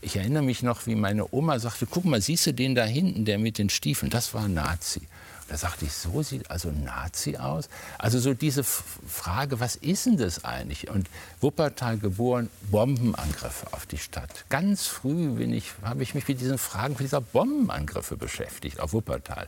ich 0.00 0.16
erinnere 0.16 0.42
mich 0.42 0.62
noch, 0.62 0.86
wie 0.86 0.94
meine 0.94 1.32
Oma 1.32 1.58
sagte, 1.58 1.86
guck 1.86 2.04
mal, 2.04 2.20
siehst 2.20 2.46
du 2.46 2.54
den 2.54 2.74
da 2.74 2.84
hinten, 2.84 3.24
der 3.24 3.38
mit 3.38 3.58
den 3.58 3.70
Stiefeln, 3.70 4.10
das 4.10 4.34
war 4.34 4.44
ein 4.44 4.54
Nazi. 4.54 5.02
Da 5.48 5.58
sagte 5.58 5.84
ich, 5.84 5.92
so 5.92 6.22
sieht 6.22 6.50
also 6.50 6.70
ein 6.70 6.84
Nazi 6.84 7.36
aus? 7.36 7.68
Also 7.98 8.18
so 8.18 8.32
diese 8.32 8.64
Frage, 8.64 9.60
was 9.60 9.76
ist 9.76 10.06
denn 10.06 10.16
das 10.16 10.46
eigentlich? 10.46 10.88
Und 10.88 11.08
Wuppertal 11.42 11.98
geboren, 11.98 12.48
Bombenangriffe 12.70 13.66
auf 13.72 13.84
die 13.84 13.98
Stadt. 13.98 14.46
Ganz 14.48 14.86
früh 14.86 15.38
ich, 15.52 15.72
habe 15.82 16.02
ich 16.02 16.14
mich 16.14 16.26
mit 16.26 16.40
diesen 16.40 16.56
Fragen 16.56 16.96
dieser 16.96 17.20
Bombenangriffe 17.20 18.16
beschäftigt 18.16 18.80
auf 18.80 18.94
Wuppertal. 18.94 19.46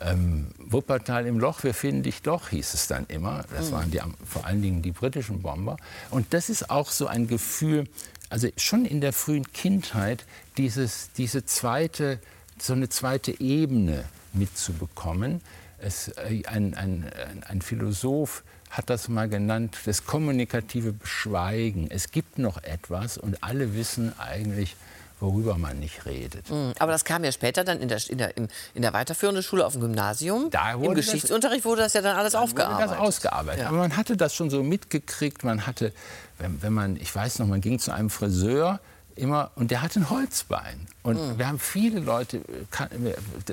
Ähm, 0.00 0.48
Wuppertal 0.58 1.26
im 1.26 1.38
Loch, 1.38 1.64
wir 1.64 1.74
finden 1.74 2.02
dich 2.02 2.22
doch, 2.22 2.50
hieß 2.50 2.74
es 2.74 2.86
dann 2.86 3.06
immer. 3.06 3.44
Das 3.50 3.70
mhm. 3.70 3.72
waren 3.72 3.90
die, 3.90 4.00
vor 4.24 4.46
allen 4.46 4.62
Dingen 4.62 4.82
die 4.82 4.92
britischen 4.92 5.42
Bomber. 5.42 5.76
Und 6.10 6.32
das 6.34 6.50
ist 6.50 6.70
auch 6.70 6.90
so 6.90 7.06
ein 7.06 7.26
Gefühl, 7.26 7.86
also 8.30 8.48
schon 8.56 8.84
in 8.84 9.00
der 9.00 9.12
frühen 9.12 9.50
Kindheit, 9.52 10.24
dieses, 10.56 11.10
diese 11.16 11.44
zweite, 11.44 12.20
so 12.60 12.74
eine 12.74 12.88
zweite 12.88 13.40
Ebene 13.40 14.04
mitzubekommen. 14.32 15.40
Es, 15.78 16.08
äh, 16.08 16.42
ein, 16.46 16.74
ein, 16.74 17.10
ein 17.46 17.62
Philosoph 17.62 18.44
hat 18.70 18.90
das 18.90 19.08
mal 19.08 19.28
genannt, 19.28 19.78
das 19.86 20.04
kommunikative 20.04 20.92
Beschweigen. 20.92 21.90
Es 21.90 22.10
gibt 22.10 22.38
noch 22.38 22.62
etwas 22.62 23.16
und 23.16 23.42
alle 23.42 23.74
wissen 23.74 24.12
eigentlich, 24.18 24.76
worüber 25.20 25.58
man 25.58 25.78
nicht 25.80 26.06
redet. 26.06 26.50
Mhm. 26.50 26.72
Aber 26.78 26.92
das 26.92 27.04
kam 27.04 27.24
ja 27.24 27.32
später 27.32 27.64
dann 27.64 27.80
in 27.80 27.88
der, 27.88 28.00
in 28.08 28.18
der, 28.18 28.36
in 28.36 28.48
der 28.82 28.92
weiterführenden 28.92 29.42
Schule 29.42 29.66
auf 29.66 29.72
dem 29.72 29.82
Gymnasium. 29.82 30.50
Im 30.82 30.94
Geschichtsunterricht 30.94 31.64
wurde 31.64 31.82
das 31.82 31.94
ja 31.94 32.02
dann 32.02 32.16
alles 32.16 32.34
aufgearbeitet. 32.34 32.92
Das 32.92 32.98
ausgearbeitet. 32.98 33.62
Ja. 33.62 33.68
Aber 33.68 33.78
man 33.78 33.96
hatte 33.96 34.16
das 34.16 34.34
schon 34.34 34.50
so 34.50 34.62
mitgekriegt. 34.62 35.44
Man 35.44 35.66
hatte, 35.66 35.92
wenn, 36.38 36.62
wenn 36.62 36.72
man, 36.72 36.96
ich 36.96 37.14
weiß 37.14 37.38
noch, 37.40 37.46
man 37.46 37.60
ging 37.60 37.78
zu 37.78 37.92
einem 37.92 38.10
Friseur 38.10 38.80
immer 39.18 39.50
und 39.56 39.70
der 39.70 39.82
hatte 39.82 40.00
ein 40.00 40.10
Holzbein. 40.10 40.86
Und 41.02 41.16
mhm. 41.16 41.38
wir 41.38 41.48
haben 41.48 41.58
viele 41.58 42.00
Leute, 42.00 42.40
kann, 42.70 42.88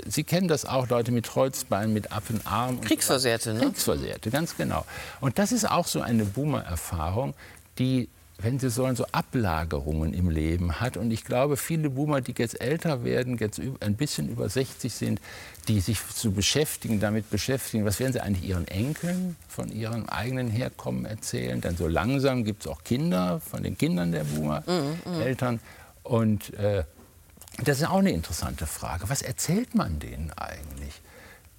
Sie 0.08 0.24
kennen 0.24 0.48
das 0.48 0.66
auch, 0.66 0.88
Leute 0.90 1.12
mit 1.12 1.36
Holzbein, 1.36 1.92
mit 1.94 2.12
Affenarm. 2.12 2.82
Kriegsversehrte, 2.82 3.54
ne? 3.54 3.62
Kriegsversehrte, 3.62 4.30
ganz 4.30 4.56
genau. 4.56 4.86
Und 5.22 5.40
das 5.40 5.52
ist 5.52 5.70
auch 5.70 5.88
so 5.88 6.02
eine 6.02 6.26
Boomer-Erfahrung, 6.26 7.34
die 7.80 8.10
wenn 8.38 8.60
Sie 8.60 8.70
sollen, 8.70 8.96
so 8.96 9.06
Ablagerungen 9.12 10.14
im 10.14 10.30
Leben 10.30 10.80
hat. 10.80 10.98
Und 10.98 11.12
ich 11.12 11.24
glaube, 11.24 11.58
viele 11.58 11.90
Boomer, 11.90 12.22
die 12.22 12.34
jetzt 12.38 12.60
älter 12.60 13.04
werden, 13.04 13.38
jetzt 13.38 13.62
ein 13.80 13.96
bisschen 13.96 14.30
über 14.30 14.50
60 14.50 14.94
sind, 14.94 15.22
die 15.68 15.80
sich 15.80 16.06
zu 16.08 16.32
beschäftigen, 16.32 17.00
damit 17.00 17.30
beschäftigen, 17.30 17.86
was 17.86 18.00
werden 18.00 18.14
sie 18.14 18.22
eigentlich 18.22 18.48
ihren 18.50 18.68
Enkeln 18.68 19.36
von 19.48 19.72
ihrem 19.72 20.08
eigenen 20.08 20.50
Herkommen 20.50 21.06
erzählen? 21.06 21.62
Denn 21.62 21.78
so 21.78 21.88
langsam 21.88 22.44
gibt 22.44 22.66
es 22.66 22.68
auch 22.72 22.84
Kinder 22.84 23.40
von 23.40 23.64
den 23.64 23.78
Kindern 23.78 24.12
der 24.12 24.26
Boomer, 24.26 24.62
mm, 24.62 25.10
mm. 25.10 25.22
Eltern. 25.22 25.60
Und 26.04 26.54
äh, 26.56 26.84
das 27.64 27.80
ist 27.80 27.88
auch 27.88 28.00
eine 28.00 28.12
interessante 28.12 28.68
Frage. 28.68 29.10
Was 29.10 29.22
erzählt 29.22 29.76
man 29.76 30.00
denen 30.00 30.32
eigentlich? 30.34 31.02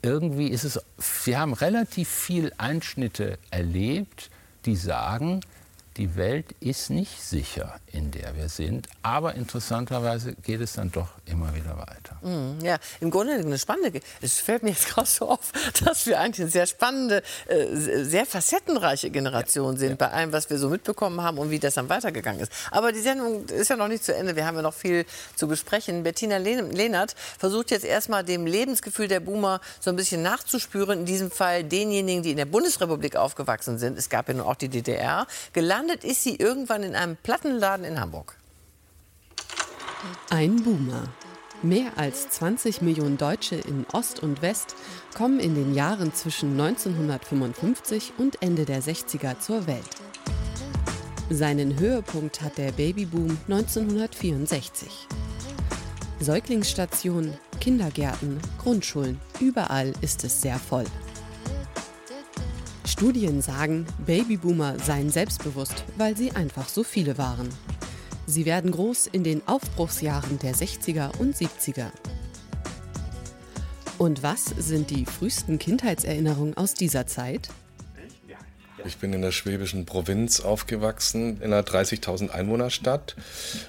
Irgendwie 0.03 0.49
ist 0.49 0.65
es, 0.65 0.79
sie 0.99 1.37
haben 1.37 1.55
relativ 1.55 2.09
viel 2.09 2.53
Einschnitte 2.59 3.39
erlebt, 3.51 4.31
die 4.67 4.77
sagen, 4.77 5.41
die 5.97 6.17
Welt 6.17 6.55
ist 6.61 6.91
nicht 6.91 7.23
sicher, 7.23 7.81
in 7.91 8.11
der 8.11 8.37
wir 8.37 8.49
sind. 8.49 8.89
Aber 9.03 9.35
interessanterweise 9.35 10.35
geht 10.35 10.61
es 10.61 10.75
dann 10.75 10.93
doch 10.93 11.09
immer 11.25 11.55
wieder 11.55 11.77
weiter. 11.79 12.17
Mm, 12.23 12.63
ja, 12.65 12.77
im 13.01 13.11
Grunde 13.11 13.35
eine 13.35 13.59
spannende. 13.59 14.01
Es 14.21 14.39
fällt 14.39 14.63
mir 14.63 14.71
jetzt 14.71 14.89
gerade 14.89 15.07
so 15.07 15.31
auf, 15.31 15.53
dass 15.85 16.07
wir 16.07 16.21
eigentlich 16.21 16.43
eine 16.43 16.51
sehr 16.51 16.67
spannende, 16.67 17.23
äh, 17.49 17.75
sehr 17.75 18.27
facettenreiche 18.27 19.11
Generation 19.11 19.75
ja, 19.75 19.79
sind 19.79 19.91
ja. 19.91 19.97
bei 19.97 20.11
allem, 20.11 20.33
was 20.33 20.51
wir 20.51 20.59
so 20.59 20.69
mitbekommen 20.69 21.23
haben 21.23 21.39
und 21.39 21.51
wie 21.51 21.59
das 21.59 21.75
dann 21.75 21.89
weitergegangen 21.89 22.41
ist. 22.41 22.53
Aber 22.71 22.93
die 22.93 23.01
Sendung 23.01 23.47
ist 23.47 23.71
ja 23.71 23.77
noch 23.77 23.89
nicht 23.89 24.05
zu 24.05 24.15
Ende. 24.15 24.37
Wir 24.37 24.47
haben 24.47 24.57
ja 24.57 24.63
noch 24.63 24.75
viel 24.75 25.07
zu 25.35 25.49
besprechen. 25.49 26.03
Bettina 26.03 26.37
Lehnert 26.37 27.15
versucht 27.39 27.71
jetzt 27.71 27.85
erstmal 27.85 28.23
dem 28.23 28.47
Lebensgefühl 28.47 29.09
der 29.09 29.21
Boomer 29.21 29.61
so 29.81 29.91
ein 29.91 29.97
bisschen 29.97 30.23
nachzuspüren. 30.23 31.01
In 31.01 31.07
diesem 31.07 31.31
Fall 31.31 31.65
denjenigen, 31.65 32.23
die 32.23 32.33
in 32.33 32.37
der 32.37 32.45
Bundesrepublik 32.45 33.17
aufgewachsen 33.17 33.79
sind. 33.79 33.99
Es 33.99 34.11
gab 34.11 34.29
ja 34.29 34.35
nur 34.35 34.47
auch 34.47 34.57
die 34.57 34.69
DDR. 34.69 35.27
Gelandet 35.53 35.86
gelandet 35.87 36.05
ist 36.05 36.25
sie 36.25 36.35
irgendwann 36.37 36.83
in 36.83 36.97
einem 36.97 37.17
Plattenladen 37.17 37.85
in 37.85 38.01
Hamburg. 38.01 38.37
Ein 40.31 40.63
Boomer. 40.63 41.05
Mehr 41.63 41.93
als 41.97 42.29
20 42.31 42.83
Millionen 42.83 43.17
Deutsche 43.17 43.55
in 43.55 43.87
Ost 43.93 44.21
und 44.23 44.43
West 44.43 44.75
kommen 45.17 45.39
in 45.39 45.55
den 45.55 45.75
Jahren 45.75 46.13
zwischen 46.13 46.61
1955 46.61 48.15
und 48.19 48.43
Ende 48.43 48.65
der 48.65 48.83
60er 48.83 49.39
zur 49.39 49.67
Welt. 49.67 49.89
Seinen 51.31 51.79
Höhepunkt 51.79 52.43
hat 52.43 52.59
der 52.59 52.73
Babyboom 52.73 53.39
1964. 53.49 55.07
Säuglingsstationen, 56.21 57.35
Kindergärten, 57.61 58.41
Grundschulen, 58.59 59.21
überall 59.41 59.93
ist 60.01 60.25
es 60.25 60.41
sehr 60.43 60.59
voll. 60.59 60.87
Studien 62.97 63.43
sagen, 63.43 63.85
Babyboomer 64.07 64.79
seien 64.79 65.11
selbstbewusst, 65.11 65.85
weil 65.99 66.17
sie 66.17 66.31
einfach 66.31 66.67
so 66.67 66.83
viele 66.83 67.19
waren. 67.19 67.51
Sie 68.27 68.47
werden 68.47 68.71
groß 68.71 69.09
in 69.09 69.23
den 69.23 69.47
Aufbruchsjahren 69.47 70.39
der 70.39 70.55
60er 70.55 71.15
und 71.19 71.37
70er. 71.37 71.91
Und 73.99 74.23
was 74.23 74.47
sind 74.47 74.89
die 74.89 75.05
frühesten 75.05 75.59
Kindheitserinnerungen 75.59 76.57
aus 76.57 76.73
dieser 76.73 77.07
Zeit? 77.07 77.51
Ich 78.87 78.97
bin 78.97 79.13
in 79.13 79.21
der 79.21 79.33
schwäbischen 79.33 79.85
Provinz 79.85 80.41
aufgewachsen, 80.41 81.43
in 81.43 81.53
einer 81.53 81.65
30.000 81.65 82.31
Einwohnerstadt. 82.31 83.15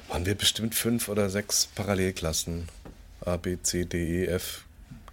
Waren 0.07 0.25
wir 0.25 0.35
bestimmt 0.35 0.73
fünf 0.73 1.09
oder 1.09 1.29
sechs 1.29 1.67
Parallelklassen. 1.75 2.69
A, 3.25 3.35
B, 3.35 3.57
C, 3.61 3.83
D, 3.83 4.23
E, 4.23 4.27
F, 4.27 4.63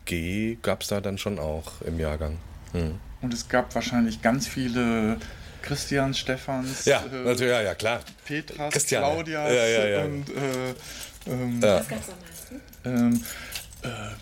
G 0.05 0.57
gab 0.63 0.83
es 0.83 0.89
da 0.89 1.01
dann 1.01 1.19
schon 1.19 1.41
auch 1.41 1.81
im 1.85 1.99
Jahrgang. 1.99 2.39
Hm. 2.75 2.99
Und 3.23 3.33
es 3.33 3.49
gab 3.49 3.75
wahrscheinlich 3.75 4.21
ganz 4.21 4.47
viele 4.47 5.17
Christians, 5.63 6.19
Stefans, 6.19 6.85
ja, 6.85 7.03
äh, 7.03 7.25
natürlich, 7.25 7.53
ja, 7.53 7.63
ja, 7.63 7.75
klar. 7.75 8.01
Petras, 8.27 8.73
Christiane. 8.73 9.07
Claudias 9.07 9.51
ja, 9.51 9.67
ja, 9.67 9.87
ja. 9.87 10.05
und 10.05 10.29
äh, 10.29 10.75
ähm, 11.27 11.61
ja. 11.63 11.81
Was 11.81 11.89
gab's 11.89 12.09
am 12.11 12.15
meisten? 12.21 12.61
Ähm, 12.85 13.25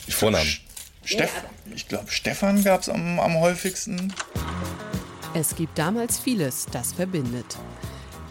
äh, 0.09 0.13
Vornamen. 0.13 0.57
Steff, 1.05 1.33
ich 1.75 1.89
glaube, 1.89 2.11
Stefan 2.13 2.63
gab 2.63 2.83
es 2.83 2.89
am, 2.89 3.19
am 3.19 3.41
häufigsten. 3.41 4.15
Es 5.35 5.57
gibt 5.57 5.77
damals 5.79 6.21
vieles, 6.21 6.67
das 6.71 6.93
verbindet. 6.93 7.59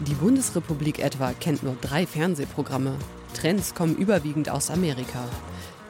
Die 0.00 0.14
Bundesrepublik 0.14 0.98
etwa 0.98 1.34
kennt 1.38 1.62
nur 1.62 1.76
drei 1.82 2.06
Fernsehprogramme. 2.06 2.96
Trends 3.34 3.74
kommen 3.74 3.96
überwiegend 3.96 4.48
aus 4.48 4.70
Amerika. 4.70 5.28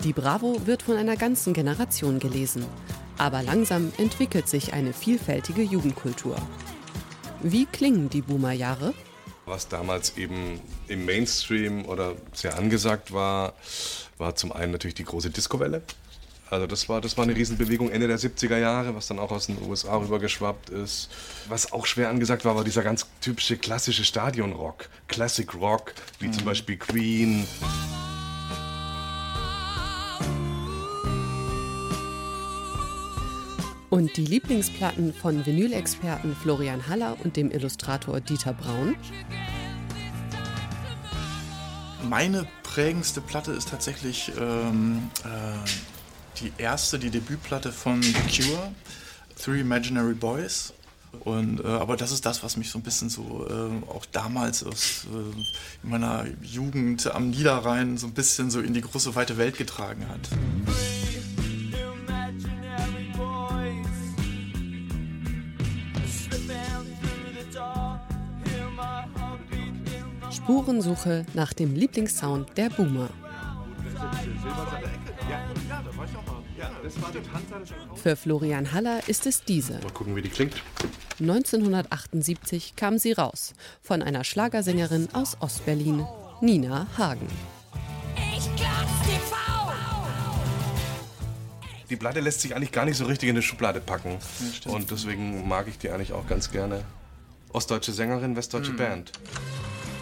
Die 0.02 0.12
Bravo 0.12 0.66
wird 0.66 0.82
von 0.82 0.96
einer 0.96 1.16
ganzen 1.16 1.52
Generation 1.52 2.18
gelesen. 2.18 2.66
Aber 3.19 3.42
langsam 3.42 3.92
entwickelt 3.99 4.49
sich 4.49 4.73
eine 4.73 4.92
vielfältige 4.92 5.62
Jugendkultur. 5.62 6.37
Wie 7.42 7.66
klingen 7.66 8.09
die 8.09 8.23
Boomer-Jahre? 8.23 8.95
Was 9.47 9.69
damals 9.69 10.16
eben 10.16 10.61
im 10.88 11.04
Mainstream 11.04 11.85
oder 11.87 12.14
sehr 12.33 12.57
angesagt 12.57 13.12
war, 13.12 13.54
war 14.19 14.37
zum 14.37 14.52
einen 14.52 14.73
natürlich 14.73 14.95
die 14.95 15.04
große 15.04 15.31
Disco-Welle. 15.31 15.83
Also 16.52 16.66
das 16.66 16.87
war, 16.88 17.00
das 17.00 17.16
war 17.16 17.25
eine 17.25 17.35
Riesenbewegung 17.35 17.90
Ende 17.90 18.09
der 18.09 18.19
70er 18.19 18.59
Jahre, 18.59 18.95
was 18.95 19.07
dann 19.07 19.19
auch 19.19 19.33
aus 19.33 19.47
den 19.47 19.57
USA 19.66 19.97
rübergeschwappt 19.97 20.69
ist. 20.69 21.09
Was 21.49 21.73
auch 21.73 21.87
schwer 21.87 22.11
angesagt 22.11 22.45
war, 22.45 22.54
war 22.54 22.62
dieser 22.62 22.83
ganz 22.83 23.07
typische 23.23 23.57
klassische 23.57 24.04
Stadionrock, 24.04 24.90
Classic 25.09 25.52
Rock, 25.54 25.95
wie 26.19 26.26
mhm. 26.26 26.35
zum 26.35 26.45
Beispiel 26.45 26.76
Queen. 26.76 27.47
Und 33.92 34.16
die 34.16 34.25
Lieblingsplatten 34.25 35.12
von 35.12 35.44
Vinylexperten 35.44 36.34
Florian 36.34 36.88
Haller 36.88 37.14
und 37.22 37.37
dem 37.37 37.50
Illustrator 37.50 38.22
Dieter 38.22 38.54
Braun? 38.54 38.96
Meine 42.08 42.46
prägendste 42.62 43.20
Platte 43.20 43.52
ist 43.52 43.68
tatsächlich 43.68 44.32
ähm, 44.40 45.11
äh, 45.25 46.38
die 46.40 46.54
erste, 46.56 46.99
die 46.99 47.11
Debütplatte 47.11 47.70
von 47.70 48.02
The 48.02 48.14
Cure, 48.34 48.72
Three 49.37 49.61
Imaginary 49.61 50.14
Boys. 50.14 50.72
Und, 51.20 51.62
äh, 51.62 51.66
aber 51.66 51.99
das 51.99 52.12
ist 52.12 52.25
das, 52.25 52.42
was 52.42 52.56
mich 52.56 52.70
so 52.70 52.78
ein 52.78 52.82
bisschen 52.82 53.11
so 53.11 53.46
äh, 53.46 53.90
auch 53.90 54.06
damals 54.06 54.64
aus 54.64 55.06
äh, 55.12 55.87
meiner 55.87 56.25
Jugend 56.40 57.14
am 57.14 57.28
Niederrhein 57.28 57.99
so 57.99 58.06
ein 58.06 58.14
bisschen 58.14 58.50
so 58.50 58.61
in 58.61 58.72
die 58.72 58.80
große 58.80 59.14
weite 59.16 59.37
Welt 59.37 59.58
getragen 59.58 60.08
hat. 60.08 60.30
Spurensuche 70.42 71.25
nach 71.34 71.52
dem 71.52 71.76
Lieblingssound 71.76 72.56
der 72.56 72.68
Boomer. 72.68 73.08
Für 77.94 78.16
Florian 78.16 78.72
Haller 78.72 79.08
ist 79.08 79.26
es 79.26 79.44
diese. 79.44 79.75
Mal 79.75 79.92
gucken, 79.92 80.16
wie 80.16 80.22
die 80.22 80.28
klingt. 80.28 80.54
1978 81.20 82.75
kam 82.75 82.99
sie 82.99 83.12
raus 83.12 83.54
von 83.82 84.02
einer 84.02 84.25
Schlagersängerin 84.25 85.08
aus 85.12 85.37
Ostberlin, 85.38 86.04
Nina 86.40 86.88
Hagen. 86.99 87.28
Ich 88.37 88.50
Die 91.88 91.96
Platte 91.96 92.18
lässt 92.18 92.40
sich 92.40 92.56
eigentlich 92.56 92.72
gar 92.72 92.84
nicht 92.84 92.96
so 92.96 93.04
richtig 93.04 93.28
in 93.28 93.37
eine 93.37 93.42
Schublade 93.42 93.80
packen. 93.80 94.18
Und 94.66 94.90
deswegen 94.90 95.46
mag 95.46 95.68
ich 95.68 95.78
die 95.78 95.90
eigentlich 95.90 96.12
auch 96.12 96.26
ganz 96.26 96.50
gerne. 96.50 96.82
Ostdeutsche 97.52 97.92
Sängerin, 97.92 98.34
westdeutsche 98.34 98.72
mhm. 98.72 98.76
Band. 98.76 99.12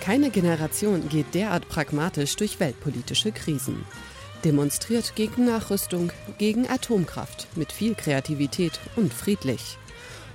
Keine 0.01 0.31
Generation 0.31 1.09
geht 1.09 1.35
derart 1.35 1.69
pragmatisch 1.69 2.35
durch 2.37 2.59
weltpolitische 2.59 3.33
Krisen. 3.33 3.85
Demonstriert 4.45 5.15
gegen 5.15 5.45
Nachrüstung, 5.45 6.11
gegen 6.39 6.69
Atomkraft, 6.69 7.49
mit 7.55 7.71
viel 7.71 7.95
Kreativität 7.95 8.81
und 8.97 9.13
friedlich. 9.13 9.77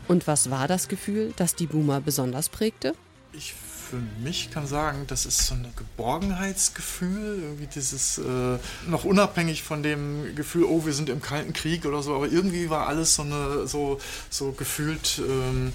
Und 0.07 0.27
was 0.27 0.51
war 0.51 0.67
das 0.67 0.88
Gefühl, 0.88 1.34
das 1.36 1.55
die 1.55 1.65
Boomer 1.65 2.00
besonders 2.00 2.50
prägte? 2.50 2.93
Ich 3.34 3.55
für 3.89 3.98
mich 4.24 4.51
kann 4.51 4.65
sagen, 4.67 5.05
das 5.07 5.25
ist 5.25 5.45
so 5.45 5.53
ein 5.53 5.67
Geborgenheitsgefühl, 5.75 7.39
irgendwie 7.41 7.67
dieses 7.67 8.17
äh, 8.17 8.57
noch 8.88 9.03
unabhängig 9.03 9.63
von 9.63 9.84
dem 9.84 10.36
Gefühl, 10.36 10.63
oh, 10.63 10.86
wir 10.86 10.93
sind 10.93 11.10
im 11.10 11.22
Kalten 11.22 11.53
Krieg 11.53 11.86
oder 11.86 12.01
so, 12.01 12.15
aber 12.15 12.27
irgendwie 12.27 12.69
war 12.69 12.88
alles 12.88 13.15
so 13.15 13.22
eine 13.22 13.67
so, 13.67 14.00
so 14.29 14.51
gefühlt 14.51 15.22
ähm, 15.27 15.72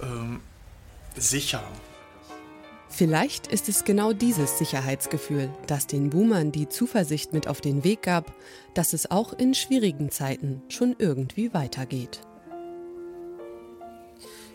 ähm, 0.00 0.40
sicher. 1.16 1.62
Vielleicht 2.88 3.46
ist 3.46 3.68
es 3.68 3.84
genau 3.84 4.12
dieses 4.12 4.58
Sicherheitsgefühl, 4.58 5.50
das 5.66 5.86
den 5.86 6.10
Boomern 6.10 6.52
die 6.52 6.68
Zuversicht 6.68 7.32
mit 7.32 7.46
auf 7.46 7.60
den 7.60 7.84
Weg 7.84 8.02
gab, 8.02 8.32
dass 8.74 8.92
es 8.92 9.10
auch 9.10 9.32
in 9.32 9.54
schwierigen 9.54 10.10
Zeiten 10.10 10.62
schon 10.68 10.96
irgendwie 10.98 11.52
weitergeht. 11.52 12.20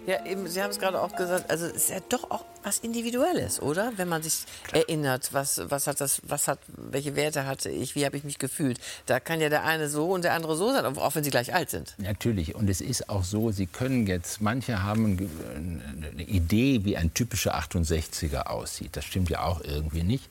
Ja, 0.06 0.26
eben, 0.26 0.48
Sie 0.48 0.62
haben 0.62 0.72
es 0.72 0.80
gerade 0.80 1.02
auch 1.02 1.16
gesagt, 1.16 1.50
also 1.50 1.66
es 1.68 1.74
ist 1.74 1.90
ja 1.90 2.00
doch 2.10 2.30
auch 2.30 2.44
was 2.64 2.80
Individuelles, 2.80 3.62
oder? 3.62 3.94
Wenn 3.98 4.08
man 4.08 4.24
sich 4.24 4.46
Klar. 4.64 4.84
erinnert, 4.84 5.34
was, 5.34 5.62
was 5.70 5.88
hat 5.88 6.02
das, 6.02 6.22
was 6.24 6.48
hat, 6.48 6.60
welche 6.68 7.16
Werte 7.16 7.46
hatte 7.46 7.70
ich, 7.70 7.96
wie 7.96 8.06
habe 8.06 8.18
ich 8.18 8.24
mich 8.24 8.40
gefühlt. 8.40 8.80
Da 9.06 9.20
kann 9.20 9.42
ja 9.42 9.50
der 9.50 9.64
eine 9.64 9.90
so 9.90 10.10
und 10.12 10.24
der 10.24 10.34
andere 10.34 10.56
so 10.56 10.72
sein, 10.72 10.86
auch 10.86 11.16
wenn 11.16 11.24
sie 11.24 11.30
gleich 11.30 11.54
alt 11.54 11.70
sind. 11.70 11.96
Natürlich. 11.98 12.56
Und 12.56 12.70
es 12.70 12.82
ist 12.82 13.10
auch 13.10 13.24
so, 13.24 13.52
Sie 13.52 13.68
können 13.68 14.08
jetzt, 14.08 14.42
manche 14.42 14.84
haben 14.84 15.30
eine 15.56 16.24
Idee, 16.24 16.86
wie 16.86 16.98
ein 16.98 17.14
typischer 17.14 17.58
68er 17.58 18.48
aussieht. 18.48 18.96
Das 18.96 19.06
stimmt 19.06 19.30
ja 19.30 19.44
auch 19.44 19.62
irgendwie 19.64 20.04
nicht. 20.04 20.30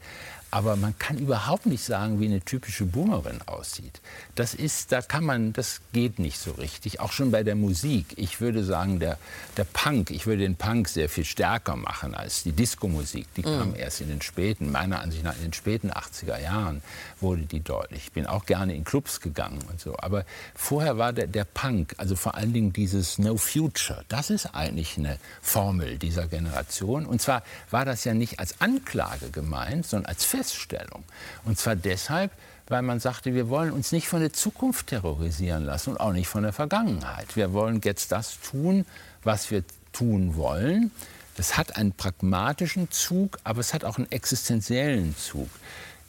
Aber 0.53 0.77
man 0.77 0.99
kann 0.99 1.17
überhaupt 1.17 1.65
nicht 1.65 1.83
sagen, 1.83 2.21
wie 2.21 2.27
eine 2.27 2.43
typische 2.43 2.85
Boomerin 2.85 3.41
aussieht. 3.47 4.03
Das 4.35 4.53
ist, 4.53 4.93
da 4.93 5.01
kann 5.01 5.25
man, 5.25 5.55
das 5.55 5.81
geht 5.95 6.19
nicht 6.19 6.39
so 6.39 6.51
richtig. 6.51 7.01
Auch 7.01 7.11
schon 7.11 7.31
bei 7.31 7.43
der 7.43 7.55
Musik. 7.55 8.09
Ich 8.17 8.43
würde 8.43 8.63
sagen, 8.63 9.01
der, 9.01 9.17
der 9.57 9.65
Punk, 9.65 10.11
ich 10.11 10.27
würde 10.27 10.43
den 10.43 10.57
Punk 10.57 10.89
sehr 10.89 11.09
viel 11.09 11.25
stärker 11.25 11.77
machen 11.77 12.15
als 12.23 12.43
die 12.43 12.53
Disco-Musik. 12.53 13.27
Die 13.37 13.43
kam 13.43 13.73
mm. 13.73 13.77
erst 13.77 14.01
in 14.01 14.09
den 14.09 14.23
späten, 14.23 14.71
meiner 14.71 15.01
Ansicht 15.01 15.25
nach 15.25 15.37
in 15.37 15.43
den 15.43 15.53
späten 15.53 15.91
80er 15.91 16.41
Jahren 16.41 16.83
wurde 17.21 17.43
die 17.43 17.61
deutlich. 17.61 18.05
Ich 18.05 18.13
bin 18.13 18.27
auch 18.27 18.47
gerne 18.47 18.75
in 18.75 18.85
Clubs 18.85 19.21
gegangen 19.21 19.59
und 19.71 19.81
so. 19.81 19.97
Aber 19.99 20.25
vorher 20.55 20.99
war 20.99 21.13
der, 21.13 21.27
der 21.27 21.45
Punk, 21.45 21.95
also 21.99 22.17
vor 22.17 22.35
allen 22.35 22.53
Dingen 22.53 22.73
dieses 22.73 23.19
No 23.19 23.37
Future, 23.37 24.05
das 24.09 24.31
ist 24.31 24.55
eigentlich 24.55 24.97
eine 24.97 25.19
Formel 25.41 25.99
dieser 25.99 26.27
Generation. 26.27 27.07
Und 27.07 27.21
zwar 27.21 27.43
war 27.71 27.85
das 27.85 28.05
ja 28.05 28.15
nicht 28.15 28.39
als 28.39 28.61
Anklage 28.61 29.31
gemeint, 29.31 29.87
sondern 29.87 30.07
als 30.07 30.25
Fest 30.25 30.53
Feststellung. 30.53 31.05
Und 31.45 31.59
zwar 31.59 31.77
deshalb, 31.77 32.31
weil 32.69 32.83
man 32.83 33.01
sagte, 33.01 33.35
wir 33.35 33.49
wollen 33.49 33.73
uns 33.73 33.93
nicht 33.93 34.09
von 34.09 34.21
der 34.21 34.33
Zukunft 34.33 34.89
terrorisieren 34.89 35.65
lassen 35.65 35.91
und 35.91 36.01
auch 36.01 36.13
nicht 36.13 36.29
von 36.29 36.43
der 36.43 36.53
Vergangenheit. 36.53 37.37
Wir 37.37 37.53
wollen 37.53 37.81
jetzt 37.83 38.13
das 38.13 38.39
tun, 38.41 38.85
was 39.25 39.51
wir 39.51 39.65
tun 39.93 40.37
wollen. 40.37 40.91
Das 41.37 41.57
hat 41.57 41.77
einen 41.77 41.93
pragmatischen 41.93 42.91
Zug, 42.91 43.39
aber 43.45 43.61
es 43.61 43.73
hat 43.75 43.85
auch 43.85 43.97
einen 43.97 44.11
existenziellen 44.11 45.17
Zug 45.17 45.49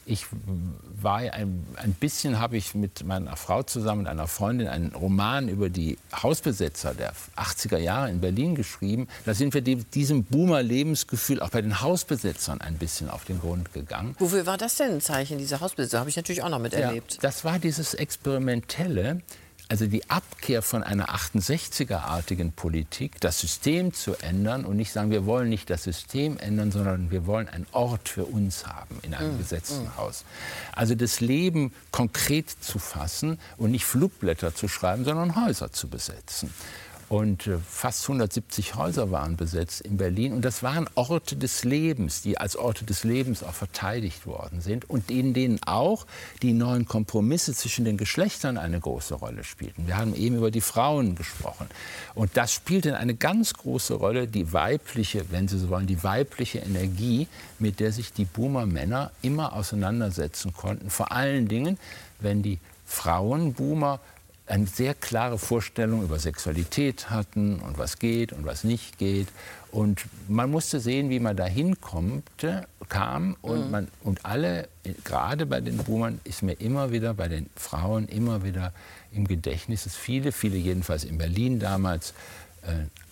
ich 0.06 0.26
war 1.00 1.18
ein, 1.18 1.66
ein 1.76 1.92
bisschen, 1.92 2.38
habe 2.38 2.56
ich 2.56 2.74
mit 2.74 3.04
meiner 3.04 3.36
Frau 3.36 3.62
zusammen 3.62 4.02
und 4.02 4.06
einer 4.06 4.28
Freundin 4.28 4.68
einen 4.68 4.92
Roman 4.92 5.48
über 5.48 5.70
die 5.70 5.98
Hausbesetzer 6.22 6.94
der 6.94 7.12
80er 7.36 7.78
Jahre 7.78 8.10
in 8.10 8.20
Berlin 8.20 8.54
geschrieben. 8.54 9.08
Da 9.24 9.34
sind 9.34 9.54
wir 9.54 9.62
diesem 9.62 10.24
Boomer-Lebensgefühl 10.24 11.40
auch 11.40 11.50
bei 11.50 11.62
den 11.62 11.80
Hausbesetzern 11.80 12.60
ein 12.60 12.76
bisschen 12.76 13.08
auf 13.08 13.24
den 13.24 13.40
Grund 13.40 13.72
gegangen. 13.72 14.14
Wofür 14.18 14.46
war 14.46 14.58
das 14.58 14.76
denn 14.76 14.92
ein 14.92 15.00
Zeichen, 15.00 15.38
dieser 15.38 15.60
Hausbesitzer? 15.60 16.00
Habe 16.00 16.10
ich 16.10 16.16
natürlich 16.16 16.42
auch 16.42 16.50
noch 16.50 16.58
miterlebt. 16.58 17.14
Ja, 17.14 17.18
das 17.22 17.44
war 17.44 17.58
dieses 17.58 17.94
Experimentelle 17.94 19.22
also 19.68 19.86
die 19.86 20.08
Abkehr 20.10 20.62
von 20.62 20.82
einer 20.82 21.08
68er-artigen 21.14 22.52
Politik, 22.52 23.20
das 23.20 23.40
System 23.40 23.94
zu 23.94 24.14
ändern 24.16 24.64
und 24.64 24.76
nicht 24.76 24.92
sagen, 24.92 25.10
wir 25.10 25.24
wollen 25.24 25.48
nicht 25.48 25.70
das 25.70 25.84
System 25.84 26.38
ändern, 26.38 26.70
sondern 26.70 27.10
wir 27.10 27.26
wollen 27.26 27.48
einen 27.48 27.66
Ort 27.72 28.08
für 28.08 28.26
uns 28.26 28.66
haben 28.66 28.98
in 29.02 29.14
einem 29.14 29.36
mm, 29.36 29.38
besetzten 29.38 29.84
mm. 29.84 29.96
Haus. 29.96 30.24
Also 30.72 30.94
das 30.94 31.20
Leben 31.20 31.72
konkret 31.92 32.50
zu 32.50 32.78
fassen 32.78 33.38
und 33.56 33.70
nicht 33.70 33.86
Flugblätter 33.86 34.54
zu 34.54 34.68
schreiben, 34.68 35.04
sondern 35.04 35.34
Häuser 35.34 35.72
zu 35.72 35.88
besetzen. 35.88 36.52
Und 37.08 37.46
äh, 37.46 37.58
fast 37.58 38.02
170 38.04 38.74
Häuser 38.74 39.10
waren 39.10 39.36
besetzt 39.36 39.80
in 39.82 39.96
Berlin. 39.96 40.32
Und 40.32 40.44
das 40.44 40.62
waren 40.62 40.88
Orte 40.94 41.36
des 41.36 41.64
Lebens, 41.64 42.22
die 42.22 42.38
als 42.38 42.56
Orte 42.56 42.84
des 42.84 43.04
Lebens 43.04 43.42
auch 43.42 43.52
verteidigt 43.52 44.26
worden 44.26 44.60
sind 44.60 44.88
und 44.88 45.10
in 45.10 45.34
denen 45.34 45.62
auch 45.64 46.06
die 46.42 46.52
neuen 46.52 46.86
Kompromisse 46.86 47.54
zwischen 47.54 47.84
den 47.84 47.96
Geschlechtern 47.96 48.56
eine 48.58 48.80
große 48.80 49.14
Rolle 49.14 49.44
spielten. 49.44 49.86
Wir 49.86 49.96
haben 49.96 50.14
eben 50.14 50.36
über 50.36 50.50
die 50.50 50.60
Frauen 50.60 51.14
gesprochen. 51.14 51.66
Und 52.14 52.36
das 52.36 52.52
spielte 52.52 52.96
eine 52.96 53.14
ganz 53.14 53.54
große 53.54 53.94
Rolle, 53.94 54.26
die 54.26 54.52
weibliche, 54.52 55.30
wenn 55.30 55.48
Sie 55.48 55.58
so 55.58 55.68
wollen, 55.68 55.86
die 55.86 56.02
weibliche 56.02 56.58
Energie, 56.60 57.28
mit 57.58 57.80
der 57.80 57.92
sich 57.92 58.12
die 58.12 58.24
Boomer-Männer 58.24 59.10
immer 59.22 59.52
auseinandersetzen 59.52 60.52
konnten. 60.54 60.90
Vor 60.90 61.12
allen 61.12 61.48
Dingen, 61.48 61.78
wenn 62.20 62.42
die 62.42 62.58
Frauen-Boomer 62.86 64.00
eine 64.46 64.66
sehr 64.66 64.94
klare 64.94 65.38
Vorstellung 65.38 66.02
über 66.02 66.18
Sexualität 66.18 67.08
hatten 67.08 67.60
und 67.60 67.78
was 67.78 67.98
geht 67.98 68.32
und 68.32 68.44
was 68.44 68.62
nicht 68.62 68.98
geht. 68.98 69.28
Und 69.70 70.04
man 70.28 70.50
musste 70.50 70.80
sehen, 70.80 71.08
wie 71.08 71.18
man 71.18 71.36
dahin 71.36 71.80
kommt, 71.80 72.24
kam. 72.88 73.36
Und, 73.40 73.66
mhm. 73.66 73.70
man, 73.70 73.88
und 74.02 74.24
alle, 74.24 74.68
gerade 75.02 75.46
bei 75.46 75.60
den 75.60 75.78
Boomern, 75.78 76.20
ist 76.24 76.42
mir 76.42 76.52
immer 76.60 76.92
wieder, 76.92 77.14
bei 77.14 77.28
den 77.28 77.48
Frauen 77.56 78.06
immer 78.08 78.44
wieder 78.44 78.72
im 79.12 79.26
Gedächtnis, 79.26 79.84
dass 79.84 79.96
viele, 79.96 80.30
viele 80.30 80.56
jedenfalls 80.56 81.04
in 81.04 81.16
Berlin 81.18 81.58
damals, 81.58 82.12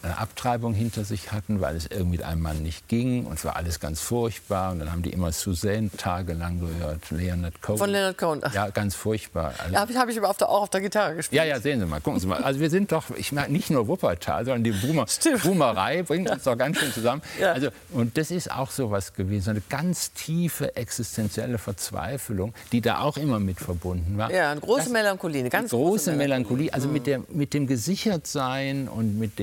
eine 0.03 0.19
Abtreibung 0.19 0.75
hinter 0.75 1.05
sich 1.05 1.31
hatten, 1.33 1.61
weil 1.61 1.77
es 1.77 1.87
irgendwie 1.87 2.19
mit 2.19 2.23
einem 2.25 2.43
Mann 2.43 2.63
nicht 2.63 2.89
ging 2.89 3.25
und 3.25 3.35
es 3.35 3.45
war 3.45 3.57
alles 3.57 3.79
ganz 3.79 4.01
furchtbar 4.01 4.73
und 4.73 4.81
dann 4.81 4.91
haben 4.91 5.03
die 5.03 5.11
immer 5.11 5.31
Suzanne 5.31 5.91
tagelang 5.97 6.61
gehört, 6.61 7.11
Leonard 7.11 7.63
Cohen. 7.63 7.79
Von 7.79 7.91
Leonard 7.91 8.19
Cohen. 8.19 8.41
Ach. 8.43 8.53
Ja, 8.53 8.69
ganz 8.71 8.97
furchtbar. 8.97 9.55
Also, 9.59 9.75
ja, 9.75 9.81
habe 9.81 9.93
ich, 9.93 9.99
hab 9.99 10.09
ich 10.09 10.19
aber 10.19 10.31
auf 10.31 10.39
der, 10.39 10.49
auch 10.49 10.63
auf 10.63 10.71
der 10.71 10.81
Gitarre 10.81 11.15
gespielt. 11.15 11.41
Ja, 11.41 11.45
ja, 11.45 11.61
sehen 11.61 11.79
Sie 11.79 11.87
mal, 11.87 12.01
gucken 12.01 12.19
Sie 12.19 12.27
mal. 12.27 12.43
Also 12.43 12.59
wir 12.59 12.71
sind 12.71 12.91
doch, 12.91 13.05
ich 13.17 13.31
meine 13.31 13.53
nicht 13.53 13.71
nur 13.71 13.87
Wuppertal, 13.87 14.45
sondern 14.45 14.65
die 14.65 14.73
Boomer, 14.73 15.07
Boomerei 15.43 16.03
bringt 16.03 16.31
uns 16.31 16.43
doch 16.43 16.59
ganz 16.59 16.79
schön 16.79 16.93
zusammen. 16.93 17.23
Ja. 17.41 17.53
Also, 17.53 17.69
und 17.93 18.19
das 18.19 18.31
ist 18.31 18.51
auch 18.51 18.71
so 18.71 18.91
was 18.91 19.15
gewesen, 19.15 19.51
eine 19.51 19.63
ganz 19.69 20.13
tiefe 20.13 20.75
existenzielle 20.75 21.59
Verzweiflung, 21.59 22.55
die 22.73 22.81
da 22.81 23.01
auch 23.01 23.17
immer 23.17 23.39
mit 23.39 23.61
verbunden 23.61 24.19
war. 24.19 24.33
Ja, 24.33 24.51
eine 24.51 24.61
große 24.61 24.85
das, 24.85 24.93
Melancholie, 24.93 25.41
eine 25.41 25.51
ganz 25.51 25.71
große, 25.71 26.11
große 26.11 26.13
Melancholie. 26.13 26.73
Also 26.73 26.89
mhm. 26.89 26.93
mit, 26.95 27.07
der, 27.07 27.21
mit 27.29 27.55
dem 27.55 27.69
Gesichertsein 27.69 28.89
und 28.89 29.19
mit 29.19 29.39
dem 29.39 29.42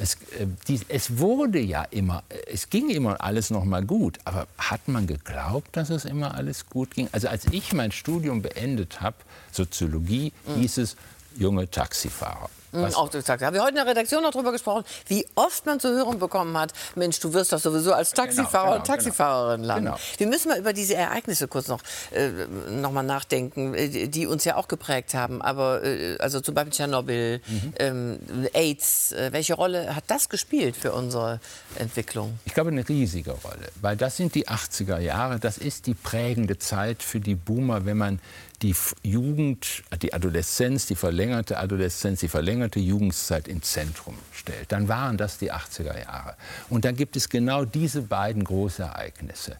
es, 0.00 0.16
äh, 0.38 0.78
es, 0.88 1.18
wurde 1.18 1.58
ja 1.60 1.84
immer, 1.84 2.22
es 2.50 2.70
ging 2.70 2.88
immer 2.90 3.20
alles 3.20 3.50
noch 3.50 3.64
mal 3.64 3.84
gut. 3.84 4.18
Aber 4.24 4.46
hat 4.58 4.88
man 4.88 5.06
geglaubt, 5.06 5.76
dass 5.76 5.90
es 5.90 6.04
immer 6.04 6.34
alles 6.34 6.66
gut 6.66 6.94
ging? 6.94 7.08
Also 7.12 7.28
als 7.28 7.46
ich 7.50 7.72
mein 7.72 7.92
Studium 7.92 8.42
beendet 8.42 9.00
habe, 9.00 9.16
Soziologie, 9.50 10.32
mhm. 10.46 10.60
hieß 10.60 10.78
es 10.78 10.96
junge 11.36 11.70
Taxifahrer. 11.70 12.50
Mhm, 12.72 12.82
Was? 12.82 12.94
Auch 12.94 13.10
gesagt. 13.10 13.42
Haben 13.42 13.54
wir 13.54 13.60
heute 13.60 13.70
in 13.70 13.76
der 13.76 13.86
Redaktion 13.86 14.22
noch 14.22 14.30
darüber 14.30 14.52
gesprochen, 14.52 14.84
wie 15.06 15.26
oft 15.34 15.66
man 15.66 15.78
zu 15.78 15.88
hören 15.90 16.18
bekommen 16.18 16.56
hat, 16.56 16.72
Mensch, 16.94 17.20
du 17.20 17.32
wirst 17.32 17.52
doch 17.52 17.58
sowieso 17.58 17.92
als 17.92 18.12
genau, 18.12 18.24
Taxifahrer 18.24 18.64
genau, 18.64 18.76
und 18.76 18.86
Taxifahrerin 18.86 19.60
genau. 19.62 19.74
landen. 19.74 19.84
Genau. 19.86 19.98
Wir 20.16 20.26
müssen 20.26 20.48
mal 20.48 20.58
über 20.58 20.72
diese 20.72 20.94
Ereignisse 20.94 21.48
kurz 21.48 21.68
noch, 21.68 21.80
äh, 22.12 22.30
noch 22.70 22.92
mal 22.92 23.02
nachdenken, 23.02 23.74
äh, 23.74 24.08
die 24.08 24.26
uns 24.26 24.44
ja 24.44 24.56
auch 24.56 24.68
geprägt 24.68 25.14
haben. 25.14 25.42
Aber 25.42 25.84
äh, 25.84 26.16
also 26.18 26.40
zum 26.40 26.54
Beispiel 26.54 26.72
Tschernobyl, 26.72 27.40
mhm. 27.46 27.72
ähm, 27.78 28.18
AIDS, 28.54 29.12
äh, 29.12 29.32
welche 29.32 29.54
Rolle 29.54 29.94
hat 29.94 30.04
das 30.06 30.28
gespielt 30.28 30.76
für 30.76 30.92
unsere 30.92 31.40
Entwicklung? 31.76 32.38
Ich 32.44 32.54
glaube, 32.54 32.70
eine 32.70 32.88
riesige 32.88 33.32
Rolle, 33.32 33.68
weil 33.80 33.96
das 33.96 34.16
sind 34.16 34.34
die 34.34 34.48
80er 34.48 34.98
Jahre, 34.98 35.38
das 35.38 35.58
ist 35.58 35.86
die 35.86 35.94
prägende 35.94 36.58
Zeit 36.58 37.02
für 37.02 37.20
die 37.20 37.34
Boomer, 37.34 37.84
wenn 37.84 37.98
man 37.98 38.20
die 38.62 38.74
Jugend, 39.02 39.82
die 40.00 40.14
Adoleszenz, 40.14 40.86
die 40.86 40.94
verlängerte 40.94 41.58
Adoleszenz, 41.58 42.20
die 42.20 42.28
verlängerte 42.28 42.78
Jugendzeit 42.78 43.48
ins 43.48 43.72
Zentrum 43.72 44.16
stellt, 44.32 44.70
dann 44.70 44.88
waren 44.88 45.16
das 45.16 45.38
die 45.38 45.52
80er 45.52 45.98
Jahre. 45.98 46.36
Und 46.70 46.84
dann 46.84 46.96
gibt 46.96 47.16
es 47.16 47.28
genau 47.28 47.64
diese 47.64 48.02
beiden 48.02 48.44
Großereignisse. 48.44 49.56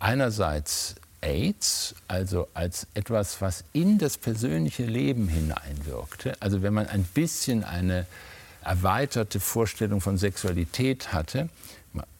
Einerseits 0.00 0.96
AIDS, 1.20 1.94
also 2.08 2.48
als 2.52 2.86
etwas, 2.94 3.40
was 3.40 3.64
in 3.72 3.98
das 3.98 4.18
persönliche 4.18 4.84
Leben 4.84 5.28
hineinwirkte. 5.28 6.34
Also 6.40 6.62
wenn 6.62 6.74
man 6.74 6.88
ein 6.88 7.04
bisschen 7.04 7.64
eine 7.64 8.06
erweiterte 8.64 9.40
Vorstellung 9.40 10.00
von 10.00 10.18
Sexualität 10.18 11.12
hatte, 11.12 11.48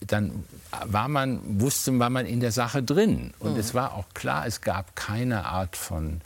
dann 0.06 0.44
war 0.86 1.08
man, 1.08 1.40
wusste, 1.60 1.98
war 1.98 2.10
man 2.10 2.26
in 2.26 2.40
der 2.40 2.52
Sache 2.52 2.82
drin. 2.82 3.32
Und 3.38 3.54
mhm. 3.54 3.60
es 3.60 3.74
war 3.74 3.94
auch 3.94 4.06
klar, 4.14 4.46
es 4.46 4.60
gab 4.60 4.96
keine 4.96 5.44
Art 5.44 5.76
von 5.76 6.20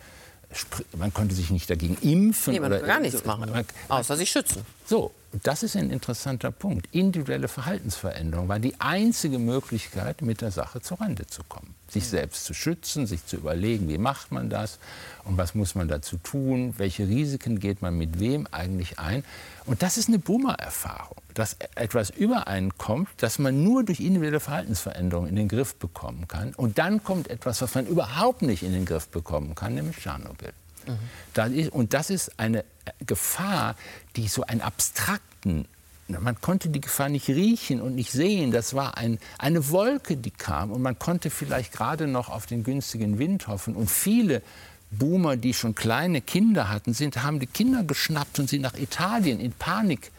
man 0.96 1.12
konnte 1.12 1.34
sich 1.34 1.50
nicht 1.50 1.68
dagegen 1.68 1.98
impfen. 2.00 2.52
Nee, 2.52 2.60
man 2.60 2.72
oder 2.72 2.80
gar 2.80 3.00
nichts 3.00 3.24
machen, 3.24 3.50
man, 3.50 3.64
außer 3.88 4.16
sich 4.16 4.30
schützen. 4.30 4.64
So, 4.88 5.10
das 5.42 5.64
ist 5.64 5.74
ein 5.74 5.90
interessanter 5.90 6.52
Punkt. 6.52 6.94
Individuelle 6.94 7.48
Verhaltensveränderung 7.48 8.48
war 8.48 8.60
die 8.60 8.80
einzige 8.80 9.40
Möglichkeit, 9.40 10.22
mit 10.22 10.40
der 10.40 10.52
Sache 10.52 10.80
zur 10.80 11.00
Rande 11.00 11.26
zu 11.26 11.42
kommen. 11.42 11.74
Sich 11.88 12.06
selbst 12.06 12.44
zu 12.44 12.54
schützen, 12.54 13.08
sich 13.08 13.26
zu 13.26 13.36
überlegen, 13.36 13.88
wie 13.88 13.98
macht 13.98 14.30
man 14.30 14.48
das 14.48 14.78
und 15.24 15.38
was 15.38 15.56
muss 15.56 15.74
man 15.74 15.88
dazu 15.88 16.18
tun, 16.18 16.74
welche 16.78 17.08
Risiken 17.08 17.58
geht 17.58 17.82
man 17.82 17.98
mit 17.98 18.20
wem 18.20 18.46
eigentlich 18.52 19.00
ein. 19.00 19.24
Und 19.64 19.82
das 19.82 19.98
ist 19.98 20.06
eine 20.06 20.20
Boomer-Erfahrung, 20.20 21.16
dass 21.34 21.56
etwas 21.74 22.10
übereinkommt, 22.10 23.08
das 23.16 23.40
man 23.40 23.64
nur 23.64 23.82
durch 23.82 23.98
individuelle 23.98 24.38
Verhaltensveränderungen 24.38 25.30
in 25.30 25.36
den 25.36 25.48
Griff 25.48 25.74
bekommen 25.74 26.28
kann. 26.28 26.54
Und 26.54 26.78
dann 26.78 27.02
kommt 27.02 27.28
etwas, 27.28 27.60
was 27.60 27.74
man 27.74 27.88
überhaupt 27.88 28.42
nicht 28.42 28.62
in 28.62 28.72
den 28.72 28.84
Griff 28.84 29.08
bekommen 29.08 29.56
kann, 29.56 29.74
nämlich 29.74 29.96
Tschernobyl. 29.96 30.52
Mhm. 30.86 30.98
Das 31.34 31.50
ist, 31.50 31.72
und 31.72 31.94
das 31.94 32.10
ist 32.10 32.38
eine 32.38 32.64
Gefahr, 33.04 33.76
die 34.16 34.28
so 34.28 34.42
einen 34.42 34.60
abstrakten 34.60 35.66
man 36.08 36.40
konnte 36.40 36.68
die 36.68 36.80
Gefahr 36.80 37.08
nicht 37.08 37.28
riechen 37.28 37.80
und 37.80 37.94
nicht 37.94 38.12
sehen. 38.12 38.52
Das 38.52 38.74
war 38.74 38.96
ein, 38.96 39.18
eine 39.38 39.70
Wolke, 39.70 40.16
die 40.16 40.30
kam. 40.30 40.70
Und 40.70 40.82
man 40.82 40.98
konnte 40.98 41.30
vielleicht 41.30 41.72
gerade 41.72 42.06
noch 42.06 42.28
auf 42.28 42.46
den 42.46 42.62
günstigen 42.62 43.18
Wind 43.18 43.48
hoffen. 43.48 43.74
Und 43.74 43.90
viele 43.90 44.42
Boomer, 44.90 45.36
die 45.36 45.52
schon 45.52 45.74
kleine 45.74 46.20
Kinder 46.20 46.68
hatten, 46.68 46.94
sind, 46.94 47.22
haben 47.22 47.40
die 47.40 47.46
Kinder 47.46 47.82
geschnappt 47.82 48.38
und 48.38 48.48
sie 48.48 48.60
nach 48.60 48.74
Italien 48.74 49.40
in 49.40 49.52
Panik 49.52 50.12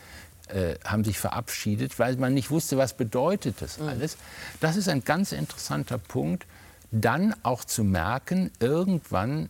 äh, 0.49 0.75
haben 0.83 1.03
sich 1.03 1.19
verabschiedet, 1.19 1.99
weil 1.99 2.17
man 2.17 2.33
nicht 2.33 2.51
wusste, 2.51 2.77
was 2.77 2.95
bedeutet 2.95 3.61
das 3.61 3.79
mhm. 3.79 3.87
alles. 3.87 4.17
Das 4.59 4.75
ist 4.75 4.89
ein 4.89 5.03
ganz 5.03 5.31
interessanter 5.31 5.97
Punkt. 5.97 6.45
Dann 6.91 7.33
auch 7.43 7.63
zu 7.63 7.83
merken, 7.83 8.51
irgendwann, 8.59 9.49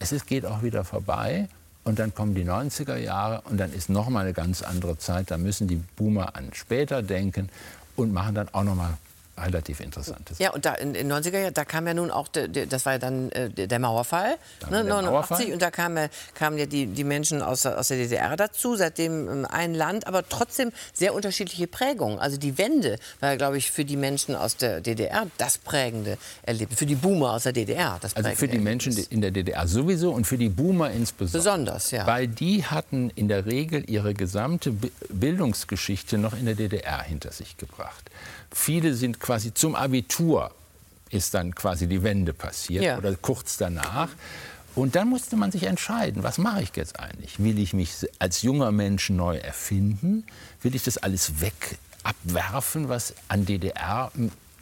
es 0.00 0.10
ist, 0.10 0.26
geht 0.26 0.44
auch 0.44 0.64
wieder 0.64 0.82
vorbei. 0.82 1.48
Und 1.84 1.98
dann 1.98 2.14
kommen 2.14 2.34
die 2.34 2.44
90er 2.44 2.96
Jahre 2.96 3.40
und 3.42 3.56
dann 3.56 3.72
ist 3.72 3.88
noch 3.88 4.08
mal 4.10 4.20
eine 4.20 4.34
ganz 4.34 4.62
andere 4.62 4.98
Zeit. 4.98 5.30
Da 5.30 5.38
müssen 5.38 5.66
die 5.66 5.76
Boomer 5.96 6.36
an 6.36 6.50
später 6.52 7.02
denken 7.02 7.48
und 7.96 8.12
machen 8.12 8.34
dann 8.34 8.48
auch 8.52 8.64
noch 8.64 8.74
relativ 9.42 9.80
interessantes. 9.80 10.38
Ja, 10.38 10.52
und 10.52 10.64
da 10.64 10.74
in 10.74 10.94
den 10.94 11.12
90er 11.12 11.38
Jahren, 11.38 11.54
da 11.54 11.64
kam 11.64 11.86
ja 11.86 11.94
nun 11.94 12.10
auch, 12.10 12.28
das 12.28 12.86
war 12.86 12.94
ja 12.94 12.98
dann 12.98 13.30
äh, 13.32 13.50
der 13.50 13.78
Mauerfall, 13.78 14.36
ne, 14.70 14.84
89, 14.84 15.52
und 15.52 15.62
da 15.62 15.70
kamen, 15.70 16.08
kamen 16.34 16.58
ja 16.58 16.66
die, 16.66 16.86
die 16.86 17.04
Menschen 17.04 17.42
aus, 17.42 17.66
aus 17.66 17.88
der 17.88 17.98
DDR 17.98 18.36
dazu, 18.36 18.76
seitdem 18.76 19.28
ähm, 19.28 19.46
ein 19.50 19.74
Land, 19.74 20.06
aber 20.06 20.28
trotzdem 20.28 20.72
sehr 20.92 21.14
unterschiedliche 21.14 21.66
Prägungen. 21.66 22.18
Also 22.18 22.36
die 22.36 22.58
Wende 22.58 22.98
war, 23.20 23.36
glaube 23.36 23.58
ich, 23.58 23.70
für 23.70 23.84
die 23.84 23.96
Menschen 23.96 24.34
aus 24.36 24.56
der 24.56 24.80
DDR 24.80 25.26
das 25.38 25.58
prägende 25.58 26.18
Erlebnis, 26.42 26.78
für 26.78 26.86
die 26.86 26.94
Boomer 26.94 27.32
aus 27.34 27.44
der 27.44 27.52
DDR 27.52 27.98
das 28.00 28.16
Also 28.16 28.30
für 28.30 28.48
die 28.48 28.58
Menschen 28.58 28.96
in 29.10 29.20
der 29.20 29.30
DDR 29.30 29.66
sowieso 29.66 30.12
und 30.12 30.26
für 30.26 30.38
die 30.38 30.48
Boomer 30.48 30.90
insbesondere. 30.90 31.38
Besonders, 31.38 31.90
ja. 31.90 32.06
Weil 32.06 32.28
die 32.28 32.64
hatten 32.64 33.10
in 33.14 33.28
der 33.28 33.46
Regel 33.46 33.88
ihre 33.88 34.14
gesamte 34.14 34.72
Bildungsgeschichte 35.08 36.18
noch 36.18 36.36
in 36.36 36.46
der 36.46 36.54
DDR 36.54 37.02
hinter 37.02 37.32
sich 37.32 37.56
gebracht. 37.56 38.10
Viele 38.52 38.94
sind 38.94 39.20
quasi 39.20 39.54
zum 39.54 39.74
Abitur 39.74 40.50
ist 41.10 41.34
dann 41.34 41.54
quasi 41.54 41.86
die 41.86 42.02
Wende 42.02 42.32
passiert 42.32 42.84
ja. 42.84 42.98
oder 42.98 43.14
kurz 43.16 43.56
danach. 43.56 44.08
Und 44.76 44.94
dann 44.94 45.08
musste 45.08 45.36
man 45.36 45.50
sich 45.50 45.64
entscheiden, 45.64 46.22
was 46.22 46.38
mache 46.38 46.62
ich 46.62 46.70
jetzt 46.76 47.00
eigentlich? 47.00 47.40
Will 47.40 47.58
ich 47.58 47.74
mich 47.74 48.06
als 48.20 48.42
junger 48.42 48.70
Mensch 48.70 49.10
neu 49.10 49.36
erfinden? 49.36 50.24
Will 50.62 50.74
ich 50.74 50.84
das 50.84 50.98
alles 50.98 51.40
weg 51.40 51.78
abwerfen, 52.04 52.88
was 52.88 53.14
an 53.28 53.44
DDR 53.44 54.12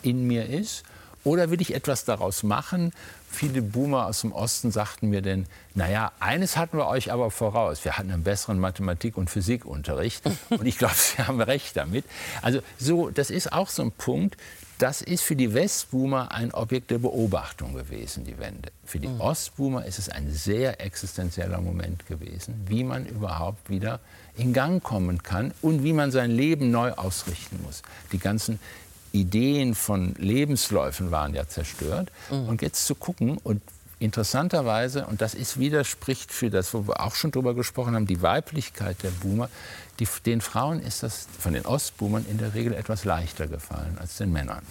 in 0.02 0.26
mir 0.26 0.48
ist? 0.48 0.82
Oder 1.28 1.50
will 1.50 1.60
ich 1.60 1.74
etwas 1.74 2.06
daraus 2.06 2.42
machen? 2.42 2.90
Viele 3.30 3.60
Boomer 3.60 4.06
aus 4.06 4.22
dem 4.22 4.32
Osten 4.32 4.70
sagten 4.70 5.10
mir 5.10 5.20
denn, 5.20 5.44
naja, 5.74 6.10
eines 6.20 6.56
hatten 6.56 6.78
wir 6.78 6.86
euch 6.86 7.12
aber 7.12 7.30
voraus. 7.30 7.84
Wir 7.84 7.98
hatten 7.98 8.10
einen 8.10 8.22
besseren 8.22 8.58
Mathematik- 8.58 9.18
und 9.18 9.28
Physikunterricht. 9.28 10.24
Und 10.48 10.64
ich 10.64 10.78
glaube, 10.78 10.94
Sie 10.96 11.22
haben 11.22 11.42
recht 11.42 11.76
damit. 11.76 12.06
Also 12.40 12.60
so, 12.78 13.10
das 13.10 13.28
ist 13.28 13.52
auch 13.52 13.68
so 13.68 13.82
ein 13.82 13.92
Punkt. 13.92 14.38
Das 14.78 15.02
ist 15.02 15.22
für 15.22 15.36
die 15.36 15.52
Westboomer 15.52 16.32
ein 16.32 16.54
Objekt 16.54 16.92
der 16.92 16.98
Beobachtung 16.98 17.74
gewesen, 17.74 18.24
die 18.24 18.38
Wende. 18.38 18.70
Für 18.86 18.98
die 18.98 19.08
mhm. 19.08 19.20
Ostboomer 19.20 19.84
ist 19.84 19.98
es 19.98 20.08
ein 20.08 20.30
sehr 20.32 20.80
existenzieller 20.80 21.60
Moment 21.60 22.06
gewesen, 22.06 22.64
wie 22.66 22.84
man 22.84 23.04
überhaupt 23.04 23.68
wieder 23.68 24.00
in 24.36 24.54
Gang 24.54 24.82
kommen 24.82 25.22
kann 25.22 25.52
und 25.60 25.82
wie 25.82 25.92
man 25.92 26.10
sein 26.10 26.30
Leben 26.30 26.70
neu 26.70 26.92
ausrichten 26.92 27.60
muss. 27.64 27.82
Die 28.12 28.18
ganzen 28.18 28.60
Ideen 29.12 29.74
von 29.74 30.14
Lebensläufen 30.18 31.10
waren 31.10 31.34
ja 31.34 31.48
zerstört. 31.48 32.10
Mhm. 32.30 32.48
Und 32.48 32.62
jetzt 32.62 32.86
zu 32.86 32.94
gucken 32.94 33.38
und 33.38 33.62
interessanterweise, 33.98 35.06
und 35.06 35.20
das 35.20 35.34
ist 35.34 35.58
widerspricht 35.58 36.32
für 36.32 36.50
das, 36.50 36.72
wo 36.74 36.86
wir 36.86 37.00
auch 37.00 37.14
schon 37.14 37.30
drüber 37.30 37.54
gesprochen 37.54 37.94
haben, 37.94 38.06
die 38.06 38.22
Weiblichkeit 38.22 39.02
der 39.02 39.10
Boomer, 39.10 39.48
die, 39.98 40.06
den 40.24 40.40
Frauen 40.40 40.80
ist 40.80 41.02
das 41.02 41.26
von 41.38 41.52
den 41.52 41.66
Ostboomern 41.66 42.24
in 42.30 42.38
der 42.38 42.54
Regel 42.54 42.74
etwas 42.74 43.04
leichter 43.04 43.48
gefallen 43.48 43.98
als 43.98 44.16
den 44.16 44.32
Männern. 44.32 44.62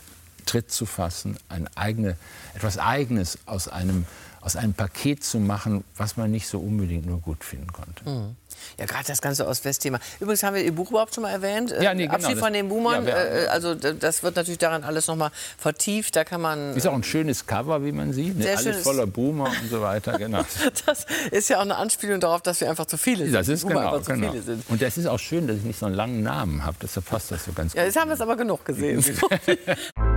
Tritt 0.46 0.72
zu 0.72 0.86
fassen, 0.86 1.38
ein 1.50 1.68
eigene, 1.76 2.16
etwas 2.56 2.78
Eigenes 2.78 3.38
aus 3.46 3.68
einem, 3.68 4.06
aus 4.48 4.56
einem 4.56 4.74
Paket 4.74 5.26
zu 5.26 5.40
machen, 5.40 5.84
was 5.98 6.16
man 6.16 6.32
nicht 6.32 6.48
so 6.48 6.60
unbedingt 6.60 7.06
nur 7.06 7.20
gut 7.20 7.44
finden 7.44 7.68
konnte. 7.74 8.10
Mhm. 8.10 8.36
Ja, 8.80 8.86
gerade 8.86 9.04
das 9.06 9.22
ganze 9.22 9.46
Ost-West-Thema. 9.46 10.00
Übrigens 10.22 10.42
haben 10.42 10.56
wir 10.56 10.64
Ihr 10.64 10.72
Buch 10.72 10.90
überhaupt 10.90 11.14
schon 11.14 11.24
mal 11.24 11.32
erwähnt. 11.32 11.76
Ja, 11.82 11.94
nee, 11.94 12.04
genau, 12.04 12.16
Abschied 12.16 12.38
von 12.38 12.54
den 12.54 12.70
Boomern. 12.70 13.06
Ja, 13.06 13.24
äh, 13.24 13.48
also 13.48 13.76
das 13.76 14.24
wird 14.24 14.38
natürlich 14.38 14.58
daran 14.58 14.86
alles 14.86 15.08
noch 15.08 15.18
mal 15.18 15.32
vertieft. 15.58 16.16
Da 16.16 16.24
kann 16.24 16.40
man. 16.40 16.78
Ist 16.78 16.88
auch 16.88 16.94
ein 16.94 17.04
schönes 17.04 17.46
Cover, 17.46 17.84
wie 17.84 17.92
man 17.92 18.14
sieht. 18.14 18.38
Ne? 18.38 18.56
Alles 18.56 18.84
voller 18.84 19.06
Boomer 19.06 19.50
und 19.50 19.70
so 19.70 19.82
weiter. 19.82 20.18
Genau. 20.18 20.46
das 20.86 21.06
ist 21.30 21.50
ja 21.50 21.58
auch 21.58 21.64
eine 21.64 21.76
Anspielung 21.76 22.22
darauf, 22.22 22.42
dass 22.42 22.62
wir 22.62 22.70
einfach 22.70 22.86
zu 22.86 22.96
viele 22.96 23.26
sind. 23.26 23.34
Das 23.34 23.50
ist 23.50 23.68
genau, 23.68 24.00
genau. 24.00 24.34
Und 24.70 24.82
das 24.82 24.98
ist 24.98 25.08
auch 25.08 25.20
schön, 25.20 25.46
dass 25.48 25.58
ich 25.58 25.64
nicht 25.64 25.80
so 25.80 25.88
einen 25.88 25.96
langen 25.96 26.24
Namen 26.24 26.64
habe. 26.64 26.78
Deshalb 26.82 27.06
passt 27.06 27.32
das 27.32 27.44
so 27.44 27.52
ganz 27.52 27.74
ja, 27.74 27.82
gut. 27.82 27.88
Jetzt 27.88 28.00
haben 28.00 28.08
wir 28.08 28.16
es 28.16 28.22
aber 28.22 28.38
genug 28.38 28.64
gesehen. 28.64 29.04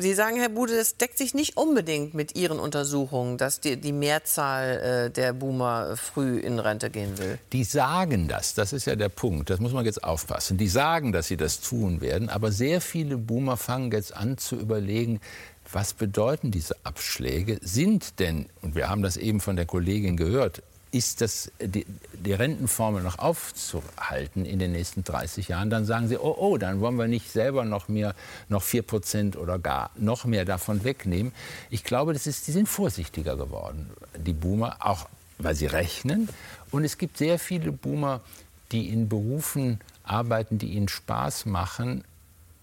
Sie 0.00 0.14
sagen, 0.14 0.36
Herr 0.36 0.48
Bude, 0.48 0.76
das 0.76 0.96
deckt 0.96 1.18
sich 1.18 1.34
nicht 1.34 1.56
unbedingt 1.56 2.14
mit 2.14 2.36
Ihren 2.36 2.60
Untersuchungen, 2.60 3.36
dass 3.36 3.60
die, 3.60 3.76
die 3.76 3.92
Mehrzahl 3.92 5.06
äh, 5.06 5.10
der 5.10 5.32
Boomer 5.32 5.96
früh 5.96 6.38
in 6.38 6.60
Rente 6.60 6.88
gehen 6.88 7.18
will. 7.18 7.38
Die 7.52 7.64
sagen 7.64 8.28
das, 8.28 8.54
das 8.54 8.72
ist 8.72 8.86
ja 8.86 8.94
der 8.94 9.08
Punkt, 9.08 9.50
das 9.50 9.58
muss 9.58 9.72
man 9.72 9.84
jetzt 9.84 10.04
aufpassen. 10.04 10.56
Die 10.56 10.68
sagen, 10.68 11.12
dass 11.12 11.26
sie 11.26 11.36
das 11.36 11.60
tun 11.60 12.00
werden, 12.00 12.28
aber 12.28 12.52
sehr 12.52 12.80
viele 12.80 13.16
Boomer 13.16 13.56
fangen 13.56 13.90
jetzt 13.90 14.16
an 14.16 14.38
zu 14.38 14.56
überlegen, 14.56 15.20
was 15.72 15.92
bedeuten 15.92 16.50
diese 16.50 16.76
Abschläge? 16.84 17.58
Sind 17.60 18.20
denn, 18.20 18.46
und 18.62 18.74
wir 18.74 18.88
haben 18.88 19.02
das 19.02 19.16
eben 19.16 19.40
von 19.40 19.56
der 19.56 19.66
Kollegin 19.66 20.16
gehört, 20.16 20.62
ist 20.90 21.20
das, 21.20 21.50
die, 21.60 21.86
die, 22.12 22.32
Rentenformel 22.32 23.02
noch 23.02 23.18
aufzuhalten 23.18 24.44
in 24.44 24.58
den 24.58 24.72
nächsten 24.72 25.04
30 25.04 25.48
Jahren, 25.48 25.70
dann 25.70 25.84
sagen 25.84 26.08
sie, 26.08 26.18
oh, 26.18 26.34
oh, 26.38 26.56
dann 26.56 26.80
wollen 26.80 26.96
wir 26.96 27.08
nicht 27.08 27.30
selber 27.30 27.64
noch 27.64 27.88
mehr, 27.88 28.14
noch 28.48 28.62
4 28.62 28.82
Prozent 28.82 29.36
oder 29.36 29.58
gar 29.58 29.90
noch 29.96 30.24
mehr 30.24 30.44
davon 30.44 30.84
wegnehmen. 30.84 31.32
Ich 31.70 31.84
glaube, 31.84 32.12
das 32.12 32.26
ist, 32.26 32.46
die 32.46 32.52
sind 32.52 32.68
vorsichtiger 32.68 33.36
geworden, 33.36 33.90
die 34.16 34.32
Boomer, 34.32 34.76
auch 34.80 35.08
weil 35.38 35.54
sie 35.54 35.66
rechnen. 35.66 36.28
Und 36.70 36.84
es 36.84 36.98
gibt 36.98 37.18
sehr 37.18 37.38
viele 37.38 37.72
Boomer, 37.72 38.20
die 38.72 38.88
in 38.88 39.08
Berufen 39.08 39.80
arbeiten, 40.02 40.58
die 40.58 40.68
ihnen 40.68 40.88
Spaß 40.88 41.46
machen, 41.46 42.04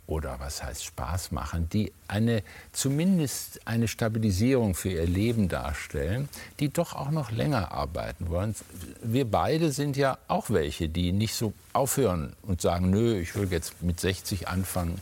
oder 0.07 0.39
was 0.39 0.63
heißt 0.63 0.85
Spaß 0.85 1.31
machen, 1.31 1.67
die 1.69 1.91
eine, 2.07 2.43
zumindest 2.71 3.59
eine 3.65 3.87
Stabilisierung 3.87 4.75
für 4.75 4.89
ihr 4.89 5.07
Leben 5.07 5.49
darstellen, 5.49 6.29
die 6.59 6.69
doch 6.69 6.93
auch 6.93 7.09
noch 7.09 7.31
länger 7.31 7.71
arbeiten 7.71 8.29
wollen. 8.29 8.55
Wir 9.01 9.29
beide 9.29 9.71
sind 9.71 9.97
ja 9.97 10.17
auch 10.27 10.49
welche, 10.49 10.89
die 10.89 11.11
nicht 11.11 11.33
so 11.33 11.53
aufhören 11.73 12.33
und 12.43 12.61
sagen, 12.61 12.89
nö, 12.89 13.19
ich 13.19 13.35
will 13.35 13.51
jetzt 13.51 13.81
mit 13.81 13.99
60 13.99 14.47
anfangen, 14.47 15.01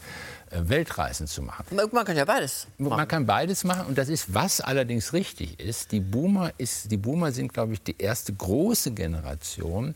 äh, 0.53 0.69
Weltreisen 0.69 1.27
zu 1.27 1.41
machen. 1.41 1.65
Man 1.91 2.05
kann 2.05 2.15
ja 2.15 2.25
beides 2.25 2.67
machen. 2.77 2.97
Man 2.97 3.07
kann 3.07 3.25
beides 3.25 3.63
machen 3.63 3.87
und 3.87 3.97
das 3.97 4.09
ist, 4.09 4.33
was 4.33 4.61
allerdings 4.61 5.13
richtig 5.13 5.59
ist. 5.59 5.91
Die 5.91 5.99
Boomer, 5.99 6.51
ist, 6.57 6.91
die 6.91 6.97
Boomer 6.97 7.31
sind, 7.31 7.53
glaube 7.53 7.73
ich, 7.73 7.81
die 7.81 7.97
erste 7.97 8.33
große 8.33 8.91
Generation, 8.91 9.95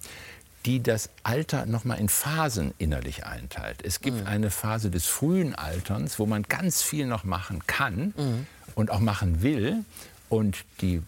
die 0.68 0.84
das 0.84 1.10
Alter 1.24 1.66
noch 1.66 1.86
mal 1.86 1.96
in 1.96 2.10
Phasen 2.10 2.74
innerlich 2.78 3.26
einteilt. 3.26 3.78
Es 3.84 4.02
gibt 4.02 4.20
mhm. 4.20 4.28
eine 4.28 4.52
Phase 4.52 4.92
des 4.92 5.06
frühen 5.06 5.56
Alterns, 5.56 6.20
wo 6.20 6.26
man 6.26 6.44
ganz 6.44 6.82
viel 6.82 7.06
noch 7.06 7.24
machen 7.24 7.66
kann 7.68 8.14
mhm. 8.18 8.46
und 8.76 8.92
auch 8.92 9.00
machen 9.00 9.42
will. 9.42 9.86
Und 10.28 10.66
die, 10.82 11.02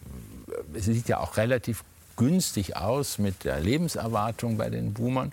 es 0.72 0.86
sieht 0.86 1.08
ja 1.08 1.20
auch 1.20 1.36
relativ 1.36 1.84
günstig 2.16 2.78
aus 2.78 3.18
mit 3.18 3.44
der 3.44 3.60
Lebenserwartung 3.60 4.56
bei 4.56 4.70
den 4.70 4.94
Boomern. 4.94 5.30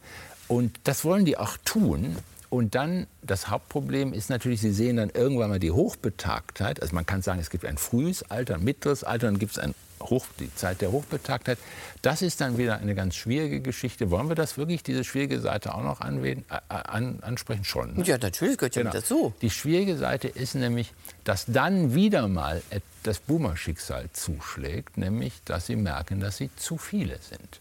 Und 0.49 0.77
das 0.83 1.05
wollen 1.05 1.23
die 1.23 1.37
auch 1.37 1.55
tun. 1.63 2.17
Und 2.49 2.75
dann, 2.75 3.07
das 3.21 3.49
Hauptproblem 3.49 4.11
ist 4.11 4.29
natürlich, 4.29 4.59
Sie 4.59 4.73
sehen 4.73 4.97
dann 4.97 5.09
irgendwann 5.09 5.49
mal 5.49 5.59
die 5.59 5.71
Hochbetagtheit. 5.71 6.81
Also 6.81 6.93
man 6.93 7.05
kann 7.05 7.21
sagen, 7.21 7.39
es 7.39 7.49
gibt 7.49 7.63
ein 7.63 7.77
frühes 7.77 8.29
Alter, 8.29 8.55
ein 8.55 8.63
mittleres 8.65 9.05
Alter, 9.05 9.27
dann 9.27 9.39
gibt 9.39 9.53
es 9.53 9.59
ein 9.59 9.73
Hoch, 10.01 10.25
die 10.39 10.53
Zeit 10.55 10.81
der 10.81 10.91
Hochbetagtheit. 10.91 11.57
Das 12.01 12.21
ist 12.21 12.41
dann 12.41 12.57
wieder 12.57 12.77
eine 12.77 12.95
ganz 12.95 13.15
schwierige 13.15 13.61
Geschichte. 13.61 14.11
Wollen 14.11 14.29
wir 14.29 14.35
das 14.35 14.57
wirklich, 14.57 14.83
diese 14.83 15.03
schwierige 15.03 15.39
Seite 15.39 15.73
auch 15.73 15.83
noch 15.83 16.01
anwählen, 16.01 16.45
äh, 16.49 16.59
an, 16.69 17.19
ansprechen? 17.21 17.63
Schon. 17.63 17.95
Ne? 17.95 18.03
Ja, 18.03 18.17
natürlich 18.17 18.57
gehört 18.57 18.75
ja 18.75 18.83
genau. 18.83 18.93
dazu. 18.93 19.33
Die 19.41 19.49
schwierige 19.49 19.97
Seite 19.97 20.27
ist 20.27 20.55
nämlich, 20.55 20.93
dass 21.23 21.45
dann 21.45 21.95
wieder 21.95 22.27
mal 22.27 22.61
das 23.03 23.19
Boomer-Schicksal 23.19 24.09
zuschlägt, 24.13 24.97
nämlich, 24.97 25.41
dass 25.45 25.67
sie 25.67 25.75
merken, 25.75 26.19
dass 26.19 26.37
sie 26.37 26.49
zu 26.55 26.77
viele 26.77 27.19
sind. 27.19 27.59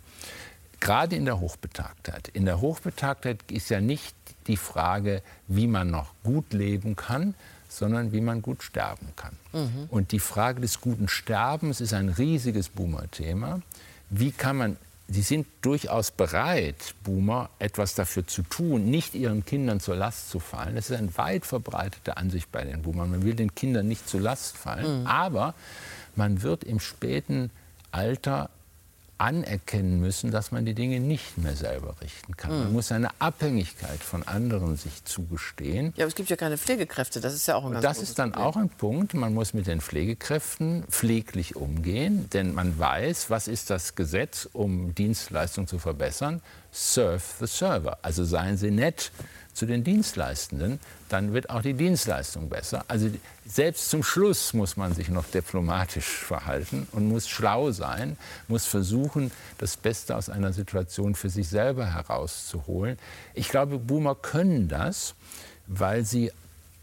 Gerade 0.81 1.17
in 1.17 1.25
der 1.25 1.41
Hochbetagtheit. 1.41 2.29
In 2.29 2.45
der 2.45 2.61
Hochbetagtheit 2.61 3.39
ist 3.51 3.71
ja 3.71 3.81
nicht 3.81 4.15
die 4.47 4.57
Frage, 4.57 5.23
wie 5.49 5.67
man 5.67 5.91
noch 5.91 6.13
gut 6.23 6.53
leben 6.53 6.97
kann, 6.97 7.35
sondern 7.77 8.13
wie 8.13 8.21
man 8.21 8.43
gut 8.43 8.63
sterben 8.63 9.09
kann. 9.17 9.37
Mhm. 9.53 9.87
Und 9.91 10.13
die 10.13 10.19
Frage 10.19 10.61
des 10.61 10.81
guten 10.81 11.09
Sterbens 11.09 11.81
ist 11.81 11.93
ein 11.93 12.09
riesiges 12.09 12.69
Boomer-Thema. 12.71 13.61
Wie 14.11 14.31
kann 14.31 14.57
man 14.57 14.77
Sie 15.09 15.23
sind 15.23 15.47
durchaus 15.63 16.11
bereit, 16.11 16.97
Boomer, 17.05 17.51
etwas 17.61 17.95
dafür 17.95 18.27
zu 18.27 18.43
tun, 18.43 18.87
nicht 18.87 19.15
ihren 19.15 19.45
Kindern 19.45 19.79
zur 19.79 19.95
Last 19.95 20.31
zu 20.31 20.41
fallen. 20.41 20.75
Das 20.75 20.91
ist 20.91 20.97
eine 20.97 21.17
weit 21.17 21.47
verbreitete 21.47 22.17
Ansicht 22.17 22.51
bei 22.51 22.65
den 22.65 22.83
Boomern. 22.83 23.11
Man 23.11 23.23
will 23.23 23.35
den 23.35 23.55
Kindern 23.55 23.87
nicht 23.87 24.09
zur 24.09 24.21
Last 24.21 24.57
fallen, 24.57 25.03
mhm. 25.03 25.07
aber 25.07 25.55
man 26.17 26.43
wird 26.43 26.65
im 26.65 26.81
späten 26.81 27.53
Alter 27.93 28.51
anerkennen 29.19 30.01
müssen, 30.01 30.31
dass 30.31 30.53
man 30.53 30.65
die 30.65 30.75
Dinge 30.75 31.01
nicht 31.01 31.39
mehr 31.39 31.57
selber 31.57 31.95
richten 32.01 32.37
kann. 32.37 32.53
Mhm. 32.53 32.65
Man 32.65 32.73
muss 32.75 32.93
eine 32.93 33.09
Abhängigkeit 33.19 34.01
von 34.01 34.23
anderen 34.27 34.77
sich 34.77 35.05
zugestehen. 35.05 35.93
Ja, 35.97 36.05
aber 36.05 36.09
es 36.09 36.15
gibt 36.15 36.29
ja 36.29 36.37
keine 36.37 36.59
Pflegekräfte, 36.59 37.21
das 37.21 37.35
ist 37.35 37.47
ja 37.47 37.55
auch 37.57 37.65
ein 37.65 37.73
ganz 37.73 37.83
Das 37.83 37.99
ist 38.03 38.19
dann 38.19 38.33
Problem. 38.33 38.49
auch 38.49 38.57
ein 38.57 38.69
Punkt. 38.69 39.15
Man 39.15 39.35
muss 39.35 39.55
mit 39.55 39.67
den 39.67 39.81
Pflegekräften 39.81 40.85
pfleglich 40.91 41.57
umgehen, 41.57 42.29
denn 42.33 42.55
man 42.55 42.79
weiß, 42.79 43.31
was 43.31 43.49
ist 43.49 43.71
das 43.71 43.95
Gesetz, 43.95 44.49
um 44.53 44.95
Dienstleistungen 44.95 45.67
zu 45.67 45.79
verbessern? 45.79 46.43
Serve 46.71 47.23
the 47.41 47.47
server. 47.47 47.99
Also 48.03 48.25
seien 48.25 48.57
Sie 48.59 48.71
nett 48.71 49.11
zu 49.57 49.65
den 49.67 49.85
Dienstleistenden, 49.85 50.79
dann 51.09 51.33
wird 51.33 51.51
auch 51.51 51.63
die 51.63 51.75
Dienstleistung 51.75 52.49
besser. 52.51 52.85
Also 52.89 53.11
selbst 53.47 53.89
zum 53.89 54.03
Schluss 54.03 54.53
muss 54.53 54.77
man 54.77 54.95
sich 54.95 55.09
noch 55.09 55.25
diplomatisch 55.25 56.07
verhalten 56.07 56.87
und 56.93 57.09
muss 57.09 57.29
schlau 57.29 57.71
sein, 57.73 58.19
muss 58.49 58.67
versuchen, 58.67 59.31
das 59.59 59.77
Beste 59.77 60.15
aus 60.15 60.29
einer 60.29 60.53
Situation 60.53 61.15
für 61.15 61.31
sich 61.31 61.49
selber 61.49 61.87
herauszuholen. 61.87 62.99
Ich 63.33 63.49
glaube, 63.49 63.79
Boomer 63.79 64.15
können 64.15 64.69
das, 64.69 65.15
weil 65.67 66.05
sie 66.05 66.31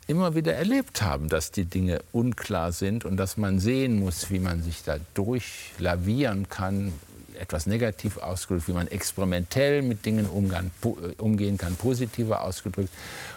immer 0.08 0.36
wieder 0.36 0.54
erlebt 0.54 1.02
haben, 1.02 1.30
dass 1.30 1.52
die 1.52 1.66
Dinge 1.66 2.02
unklar 2.12 2.72
sind 2.72 3.06
und 3.06 3.18
dass 3.18 3.38
man 3.38 3.60
sehen 3.60 4.00
muss, 4.00 4.32
wie 4.32 4.40
man 4.40 4.64
sich 4.64 4.84
da 4.84 4.98
durchlavieren 5.14 6.50
kann, 6.50 6.92
etwas 7.36 7.66
negativ 7.66 8.18
ausgedrückt, 8.18 8.68
wie 8.68 8.74
man 8.74 8.88
experimentell 8.88 9.82
mit 9.82 10.06
Dingen 10.06 10.26
umgehen, 10.26 10.72
äh, 10.84 11.22
umgehen 11.22 11.58
kann, 11.58 11.76
positiver 11.76 12.44
ausgedrückt. 12.44 12.90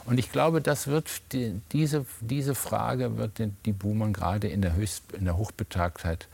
Und 0.05 0.19
ich 0.19 0.33
glaube, 0.33 0.61
das 0.61 0.87
wird 0.87 1.07
die, 1.33 1.61
diese, 1.73 2.07
diese 2.21 2.55
Frage 2.55 3.17
wird 3.17 3.41
die 3.65 3.73
Boomern 3.73 4.13
gerade 4.13 4.49
in 4.49 4.63
der, 4.63 4.75
Höchst, 4.75 5.03
in 5.13 5.25
der 5.25 5.37
Hochbetagtheit 5.37 6.29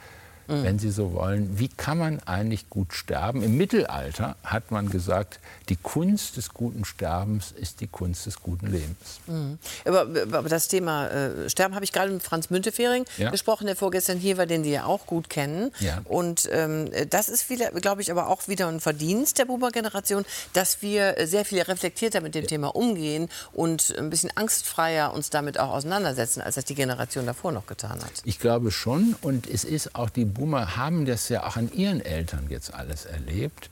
mhm. 0.52 0.64
wenn 0.64 0.78
Sie 0.78 0.90
so 0.90 1.12
wollen. 1.12 1.58
Wie 1.58 1.68
kann 1.68 1.98
man 1.98 2.20
eigentlich 2.20 2.68
gut 2.70 2.94
sterben? 2.94 3.42
Im 3.42 3.56
Mittelalter 3.56 4.36
hat 4.44 4.70
man 4.70 4.90
gesagt, 4.90 5.40
die 5.68 5.76
Kunst 5.76 6.36
des 6.36 6.52
guten 6.52 6.84
Sterbens 6.84 7.52
ist 7.52 7.80
die 7.80 7.86
Kunst 7.86 8.26
des 8.26 8.40
guten 8.40 8.66
Lebens. 8.66 9.20
Mhm. 9.26 9.58
Aber, 9.84 10.00
aber, 10.00 10.48
das 10.48 10.68
Thema 10.68 11.08
äh, 11.08 11.50
Sterben 11.50 11.74
habe 11.74 11.84
ich 11.84 11.92
gerade 11.92 12.12
mit 12.12 12.22
Franz 12.22 12.50
Müntefering 12.50 13.04
ja. 13.16 13.30
gesprochen, 13.30 13.66
der 13.66 13.76
vorgestern 13.76 14.18
hier 14.18 14.36
war, 14.36 14.46
den 14.46 14.64
Sie 14.64 14.72
ja 14.72 14.84
auch 14.84 15.06
gut 15.06 15.30
kennen. 15.30 15.72
Ja. 15.80 16.02
Und 16.04 16.48
ähm, 16.52 16.90
das 17.10 17.28
ist, 17.28 17.46
glaube 17.80 18.02
ich, 18.02 18.10
aber 18.10 18.28
auch 18.28 18.48
wieder 18.48 18.68
ein 18.68 18.80
Verdienst 18.80 19.38
der 19.38 19.46
Boomer-Generation, 19.46 20.24
dass 20.52 20.82
wir 20.82 21.16
sehr 21.24 21.44
viel 21.44 21.62
reflektierter 21.62 22.20
mit 22.20 22.34
dem 22.34 22.42
ja. 22.42 22.48
Thema 22.48 22.74
umgehen 22.74 23.28
und 23.52 23.94
ein 23.98 24.10
bisschen 24.10 24.30
angstfreier 24.36 25.12
uns 25.12 25.30
damit 25.30 25.58
auch 25.58 25.70
auseinandersetzen, 25.70 26.40
als 26.40 26.56
das 26.56 26.64
die 26.64 26.74
Generation 26.74 27.26
davor 27.26 27.52
noch 27.52 27.66
getan 27.66 28.00
hat. 28.02 28.12
Ich 28.24 28.38
glaube 28.38 28.70
schon. 28.70 29.16
Und 29.22 29.48
es 29.48 29.64
ist 29.64 29.94
auch 29.94 30.10
die 30.10 30.24
Boomer 30.42 30.76
haben 30.76 31.06
das 31.06 31.28
ja 31.28 31.46
auch 31.46 31.54
an 31.54 31.72
ihren 31.72 32.00
Eltern 32.00 32.46
jetzt 32.48 32.74
alles 32.74 33.04
erlebt. 33.04 33.70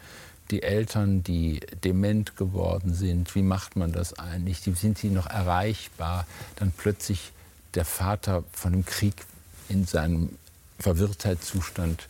Die 0.52 0.62
Eltern, 0.62 1.24
die 1.24 1.58
dement 1.82 2.36
geworden 2.36 2.94
sind, 2.94 3.34
wie 3.34 3.42
macht 3.42 3.74
man 3.74 3.90
das 3.90 4.16
eigentlich? 4.20 4.60
Sind 4.60 4.96
sie 4.96 5.08
noch 5.08 5.26
erreichbar? 5.26 6.28
Dann 6.54 6.70
plötzlich 6.70 7.32
der 7.74 7.84
Vater 7.84 8.44
von 8.52 8.70
dem 8.70 8.86
Krieg 8.86 9.14
in 9.68 9.84
seinem 9.84 10.38
Verwirrtheitszustand 10.78 12.06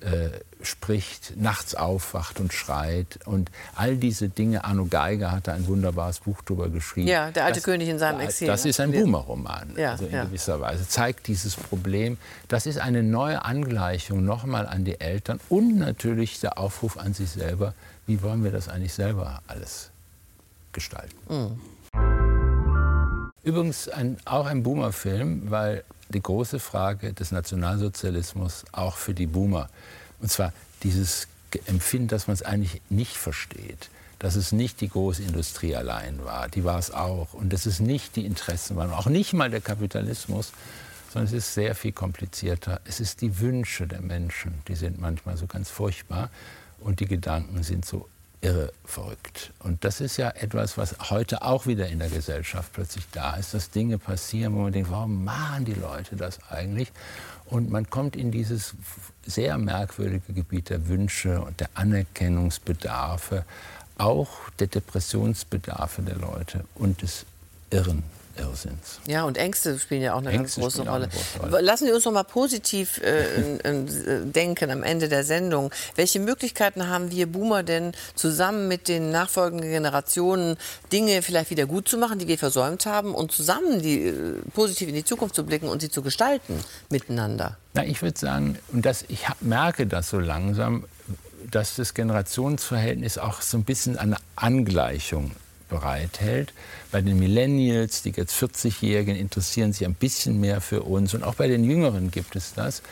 äh, 0.00 0.30
spricht, 0.62 1.36
nachts 1.36 1.74
aufwacht 1.74 2.40
und 2.40 2.52
schreit 2.52 3.18
und 3.24 3.50
all 3.74 3.96
diese 3.96 4.28
Dinge. 4.28 4.64
Arno 4.64 4.86
Geiger 4.86 5.32
hatte 5.32 5.52
ein 5.52 5.66
wunderbares 5.66 6.20
Buch 6.20 6.42
darüber 6.44 6.68
geschrieben. 6.68 7.08
Ja, 7.08 7.30
der 7.30 7.44
alte 7.44 7.60
das, 7.60 7.64
König 7.64 7.88
in 7.88 7.98
seinem 7.98 8.20
Exil. 8.20 8.46
Das 8.46 8.64
ist 8.64 8.80
ein 8.80 8.92
Boomer-Roman, 8.92 9.74
ja, 9.76 9.92
also 9.92 10.06
in 10.06 10.12
ja. 10.12 10.24
gewisser 10.24 10.60
Weise. 10.60 10.86
Zeigt 10.88 11.26
dieses 11.28 11.56
Problem. 11.56 12.18
Das 12.48 12.66
ist 12.66 12.78
eine 12.78 13.02
neue 13.02 13.44
Angleichung 13.44 14.24
nochmal 14.24 14.66
an 14.66 14.84
die 14.84 15.00
Eltern 15.00 15.40
und 15.48 15.78
natürlich 15.78 16.40
der 16.40 16.58
Aufruf 16.58 16.96
an 16.96 17.14
sich 17.14 17.30
selber, 17.30 17.74
wie 18.06 18.22
wollen 18.22 18.44
wir 18.44 18.50
das 18.50 18.68
eigentlich 18.68 18.94
selber 18.94 19.42
alles 19.46 19.90
gestalten. 20.72 21.16
Mhm. 21.28 21.60
Übrigens 23.42 23.88
ein, 23.88 24.18
auch 24.26 24.46
ein 24.46 24.62
Boomer-Film, 24.62 25.50
weil 25.50 25.84
die 26.10 26.22
große 26.22 26.58
Frage 26.58 27.12
des 27.12 27.32
Nationalsozialismus 27.32 28.64
auch 28.72 28.96
für 28.96 29.14
die 29.14 29.26
Boomer. 29.26 29.68
Und 30.20 30.30
zwar 30.30 30.52
dieses 30.82 31.28
Empfinden, 31.66 32.08
dass 32.08 32.26
man 32.26 32.34
es 32.34 32.42
eigentlich 32.42 32.80
nicht 32.90 33.16
versteht. 33.16 33.90
Dass 34.18 34.36
es 34.36 34.52
nicht 34.52 34.82
die 34.82 34.88
Großindustrie 34.88 35.74
allein 35.74 36.22
war, 36.24 36.48
die 36.48 36.64
war 36.64 36.78
es 36.78 36.90
auch. 36.90 37.32
Und 37.32 37.52
dass 37.52 37.64
es 37.66 37.80
nicht 37.80 38.16
die 38.16 38.26
Interessen 38.26 38.76
waren, 38.76 38.92
auch 38.92 39.06
nicht 39.06 39.32
mal 39.32 39.50
der 39.50 39.62
Kapitalismus, 39.62 40.52
sondern 41.10 41.26
es 41.26 41.32
ist 41.32 41.54
sehr 41.54 41.74
viel 41.74 41.92
komplizierter. 41.92 42.80
Es 42.84 43.00
ist 43.00 43.22
die 43.22 43.40
Wünsche 43.40 43.86
der 43.86 44.00
Menschen, 44.00 44.62
die 44.68 44.74
sind 44.74 45.00
manchmal 45.00 45.36
so 45.36 45.46
ganz 45.46 45.70
furchtbar 45.70 46.30
und 46.80 47.00
die 47.00 47.06
Gedanken 47.06 47.62
sind 47.62 47.84
so 47.84 48.08
irre 48.42 48.72
verrückt. 48.84 49.52
Und 49.60 49.84
das 49.84 50.00
ist 50.00 50.16
ja 50.16 50.30
etwas, 50.30 50.78
was 50.78 51.10
heute 51.10 51.42
auch 51.42 51.66
wieder 51.66 51.88
in 51.88 51.98
der 51.98 52.08
Gesellschaft 52.08 52.72
plötzlich 52.72 53.04
da 53.12 53.36
ist, 53.36 53.54
dass 53.54 53.70
Dinge 53.70 53.98
passieren, 53.98 54.54
wo 54.54 54.60
man 54.60 54.72
denkt, 54.72 54.90
warum 54.90 55.24
machen 55.24 55.64
die 55.64 55.74
Leute 55.74 56.16
das 56.16 56.38
eigentlich? 56.50 56.90
Und 57.46 57.70
man 57.70 57.90
kommt 57.90 58.16
in 58.16 58.30
dieses 58.30 58.74
sehr 59.26 59.58
merkwürdige 59.58 60.32
Gebiet 60.32 60.70
der 60.70 60.88
Wünsche 60.88 61.42
und 61.42 61.60
der 61.60 61.68
Anerkennungsbedarfe, 61.74 63.44
auch 63.98 64.30
der 64.58 64.68
Depressionsbedarfe 64.68 66.02
der 66.02 66.16
Leute 66.16 66.64
und 66.74 67.02
des 67.02 67.26
Irren. 67.70 68.02
Irrsinns. 68.40 69.00
Ja, 69.06 69.24
und 69.24 69.38
Ängste 69.38 69.78
spielen 69.78 70.02
ja 70.02 70.14
auch 70.14 70.18
eine 70.18 70.30
Ängste 70.30 70.60
ganz 70.60 70.74
große 70.74 70.88
Rolle. 70.88 71.08
eine 71.40 71.52
Rolle. 71.52 71.62
Lassen 71.62 71.86
Sie 71.86 71.92
uns 71.92 72.04
noch 72.04 72.12
mal 72.12 72.24
positiv 72.24 73.00
äh, 73.02 73.56
äh, 73.58 74.24
denken 74.24 74.70
am 74.70 74.82
Ende 74.82 75.08
der 75.08 75.24
Sendung. 75.24 75.70
Welche 75.96 76.20
Möglichkeiten 76.20 76.88
haben 76.88 77.10
wir 77.10 77.26
Boomer 77.26 77.62
denn 77.62 77.92
zusammen 78.14 78.68
mit 78.68 78.88
den 78.88 79.10
nachfolgenden 79.10 79.70
Generationen 79.70 80.56
Dinge 80.92 81.22
vielleicht 81.22 81.50
wieder 81.50 81.66
gut 81.66 81.88
zu 81.88 81.98
machen, 81.98 82.18
die 82.18 82.28
wir 82.28 82.38
versäumt 82.38 82.86
haben 82.86 83.14
und 83.14 83.32
zusammen 83.32 83.82
die, 83.82 84.08
äh, 84.08 84.34
positiv 84.54 84.88
in 84.88 84.94
die 84.94 85.04
Zukunft 85.04 85.34
zu 85.34 85.44
blicken 85.44 85.68
und 85.68 85.80
sie 85.80 85.90
zu 85.90 86.02
gestalten 86.02 86.58
miteinander? 86.88 87.56
Na, 87.74 87.84
ich 87.84 88.02
würde 88.02 88.18
sagen, 88.18 88.58
und 88.72 88.84
das, 88.84 89.04
ich 89.08 89.26
merke 89.40 89.86
das 89.86 90.10
so 90.10 90.18
langsam, 90.18 90.84
dass 91.50 91.76
das 91.76 91.94
Generationsverhältnis 91.94 93.18
auch 93.18 93.42
so 93.42 93.56
ein 93.56 93.64
bisschen 93.64 93.98
eine 93.98 94.16
Angleichung 94.36 95.32
bereithält. 95.70 96.52
Bei 96.92 97.00
den 97.00 97.18
Millennials, 97.18 98.02
die 98.02 98.10
jetzt 98.10 98.34
40-Jährigen, 98.34 99.16
interessieren 99.16 99.72
sich 99.72 99.86
ein 99.86 99.94
bisschen 99.94 100.38
mehr 100.38 100.60
für 100.60 100.82
uns. 100.82 101.14
Und 101.14 101.22
auch 101.22 101.36
bei 101.36 101.48
den 101.48 101.64
Jüngeren 101.64 102.10
gibt 102.10 102.36
es 102.36 102.52
das. 102.52 102.82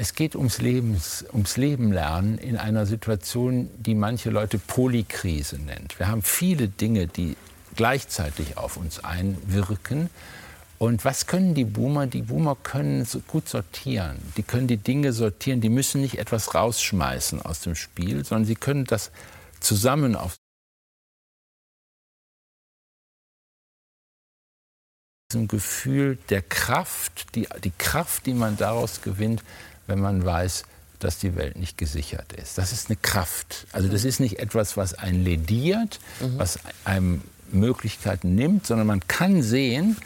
Es 0.00 0.14
geht 0.14 0.34
ums, 0.34 0.58
Lebens, 0.58 1.24
ums 1.32 1.56
Leben 1.56 1.92
lernen 1.92 2.38
in 2.38 2.56
einer 2.56 2.86
Situation, 2.86 3.68
die 3.78 3.94
manche 3.94 4.30
Leute 4.30 4.58
Polykrise 4.58 5.58
nennt. 5.58 5.98
Wir 5.98 6.08
haben 6.08 6.22
viele 6.22 6.68
Dinge, 6.68 7.06
die 7.08 7.36
gleichzeitig 7.74 8.56
auf 8.56 8.76
uns 8.76 9.02
einwirken. 9.04 10.08
Und 10.78 11.04
was 11.04 11.26
können 11.26 11.54
die 11.54 11.64
Boomer? 11.64 12.06
Die 12.06 12.22
Boomer 12.22 12.56
können 12.62 13.06
gut 13.26 13.48
sortieren. 13.48 14.18
Die 14.36 14.44
können 14.44 14.68
die 14.68 14.76
Dinge 14.76 15.12
sortieren. 15.12 15.60
Die 15.60 15.68
müssen 15.68 16.00
nicht 16.00 16.18
etwas 16.18 16.54
rausschmeißen 16.54 17.42
aus 17.42 17.60
dem 17.60 17.74
Spiel, 17.74 18.24
sondern 18.24 18.46
sie 18.46 18.54
können 18.54 18.84
das 18.84 19.10
zusammen 19.58 20.14
auf 20.14 20.37
diesem 25.30 25.46
Gefühl 25.46 26.16
der 26.30 26.40
Kraft, 26.40 27.34
die, 27.34 27.46
die 27.62 27.72
Kraft, 27.76 28.24
die 28.24 28.32
man 28.32 28.56
daraus 28.56 29.02
gewinnt, 29.02 29.42
wenn 29.86 30.00
man 30.00 30.24
weiß, 30.24 30.62
dass 31.00 31.18
die 31.18 31.36
Welt 31.36 31.58
nicht 31.58 31.76
gesichert 31.76 32.32
ist. 32.32 32.56
Das 32.56 32.72
ist 32.72 32.88
eine 32.88 32.96
Kraft. 32.96 33.66
Also 33.72 33.88
das 33.88 34.06
ist 34.06 34.20
nicht 34.20 34.38
etwas, 34.38 34.78
was 34.78 34.94
einen 34.94 35.22
lediert, 35.22 36.00
mhm. 36.20 36.38
was 36.38 36.58
einem 36.86 37.20
Möglichkeiten 37.52 38.36
nimmt, 38.36 38.66
sondern 38.66 38.86
man 38.86 39.06
kann 39.06 39.42
sehen, 39.42 39.98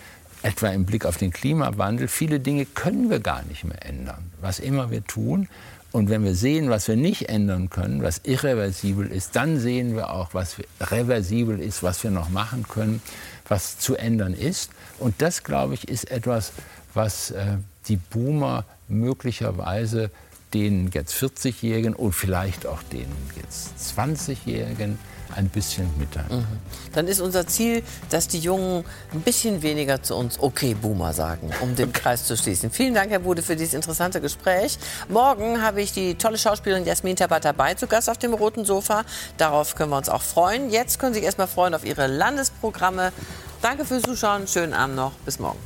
etwa 0.43 0.71
im 0.71 0.87
Blick 0.87 1.07
auf 1.07 1.19
den 1.19 1.31
Klimawandel, 1.31 2.09
viele 2.09 2.41
Dinge 2.41 2.67
können 2.67 3.09
wir 3.09 3.21
gar 3.21 3.45
nicht 3.45 3.63
mehr 3.63 3.87
ändern, 3.87 4.33
was 4.41 4.59
immer 4.59 4.91
wir 4.91 5.05
tun. 5.05 5.49
Und 5.93 6.09
wenn 6.09 6.25
wir 6.25 6.35
sehen, 6.35 6.71
was 6.71 6.89
wir 6.89 6.97
nicht 6.97 7.29
ändern 7.29 7.69
können, 7.69 8.03
was 8.03 8.23
irreversibel 8.25 9.07
ist, 9.07 9.37
dann 9.37 9.61
sehen 9.61 9.95
wir 9.95 10.11
auch, 10.11 10.33
was 10.33 10.57
reversibel 10.81 11.61
ist, 11.61 11.83
was 11.83 12.03
wir 12.03 12.11
noch 12.11 12.31
machen 12.31 12.67
können, 12.67 13.03
was 13.47 13.79
zu 13.79 13.97
ändern 13.97 14.33
ist. 14.33 14.71
Und 14.99 15.15
das, 15.19 15.45
glaube 15.45 15.75
ich, 15.75 15.89
ist 15.89 16.11
etwas, 16.11 16.53
was 16.95 17.33
äh, 17.33 17.59
die 17.89 17.97
Boomer 17.97 18.65
möglicherweise 18.89 20.11
den 20.55 20.91
jetzt 20.93 21.15
40-Jährigen 21.15 21.95
und 21.95 22.13
vielleicht 22.13 22.67
auch 22.67 22.83
den 22.83 23.07
jetzt 23.37 23.75
20-Jährigen 23.97 24.99
ein 25.37 25.49
bisschen 25.49 25.89
mitteilen. 25.99 26.41
Mhm. 26.41 26.93
Dann 26.93 27.07
ist 27.09 27.21
unser 27.21 27.47
Ziel, 27.47 27.83
dass 28.11 28.29
die 28.29 28.39
Jungen 28.39 28.85
ein 29.13 29.21
bisschen 29.21 29.63
weniger 29.63 30.03
zu 30.03 30.17
uns 30.17 30.39
Okay 30.41 30.75
Boomer 30.75 31.13
sagen, 31.13 31.51
um 31.61 31.75
den 31.75 31.93
Kreis 31.93 32.25
zu 32.27 32.37
schließen. 32.37 32.71
Vielen 32.71 32.95
Dank, 32.95 33.11
Herr 33.11 33.21
Bude, 33.21 33.43
für 33.43 33.57
dieses 33.57 33.75
interessante 33.75 34.21
Gespräch. 34.21 34.79
Morgen 35.09 35.63
habe 35.63 35.83
ich 35.83 35.93
die 35.93 36.15
tolle 36.15 36.39
Schauspielerin 36.39 36.85
Jasmin 36.85 37.17
Tabat 37.17 37.45
dabei 37.45 37.75
zu 37.75 37.87
Gast 37.87 38.09
auf 38.11 38.19
dem 38.19 38.35
roten 38.35 38.65
Sofa. 38.65 39.05
Darauf 39.37 39.75
können 39.75 39.91
wir 39.91 39.99
uns 39.99 40.09
auch 40.09 40.23
freuen. 40.23 40.71
Jetzt 40.71 40.99
können 40.99 41.15
Sie 41.15 41.21
sich 41.21 41.27
erstmal 41.27 41.49
freuen 41.49 41.75
auf 41.75 41.85
Ihre 41.85 42.07
Landesprogramme. 42.07 43.13
Danke 43.61 43.85
fürs 43.85 44.03
Zuschauen. 44.03 44.47
Schönen 44.49 44.75
Abend 44.75 44.97
noch. 44.97 45.13
Bis 45.25 45.39
morgen. 45.39 45.59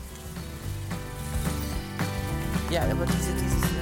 Ja, 2.70 2.82
aber 2.82 3.06
diese, 3.06 3.32
diese 3.32 3.75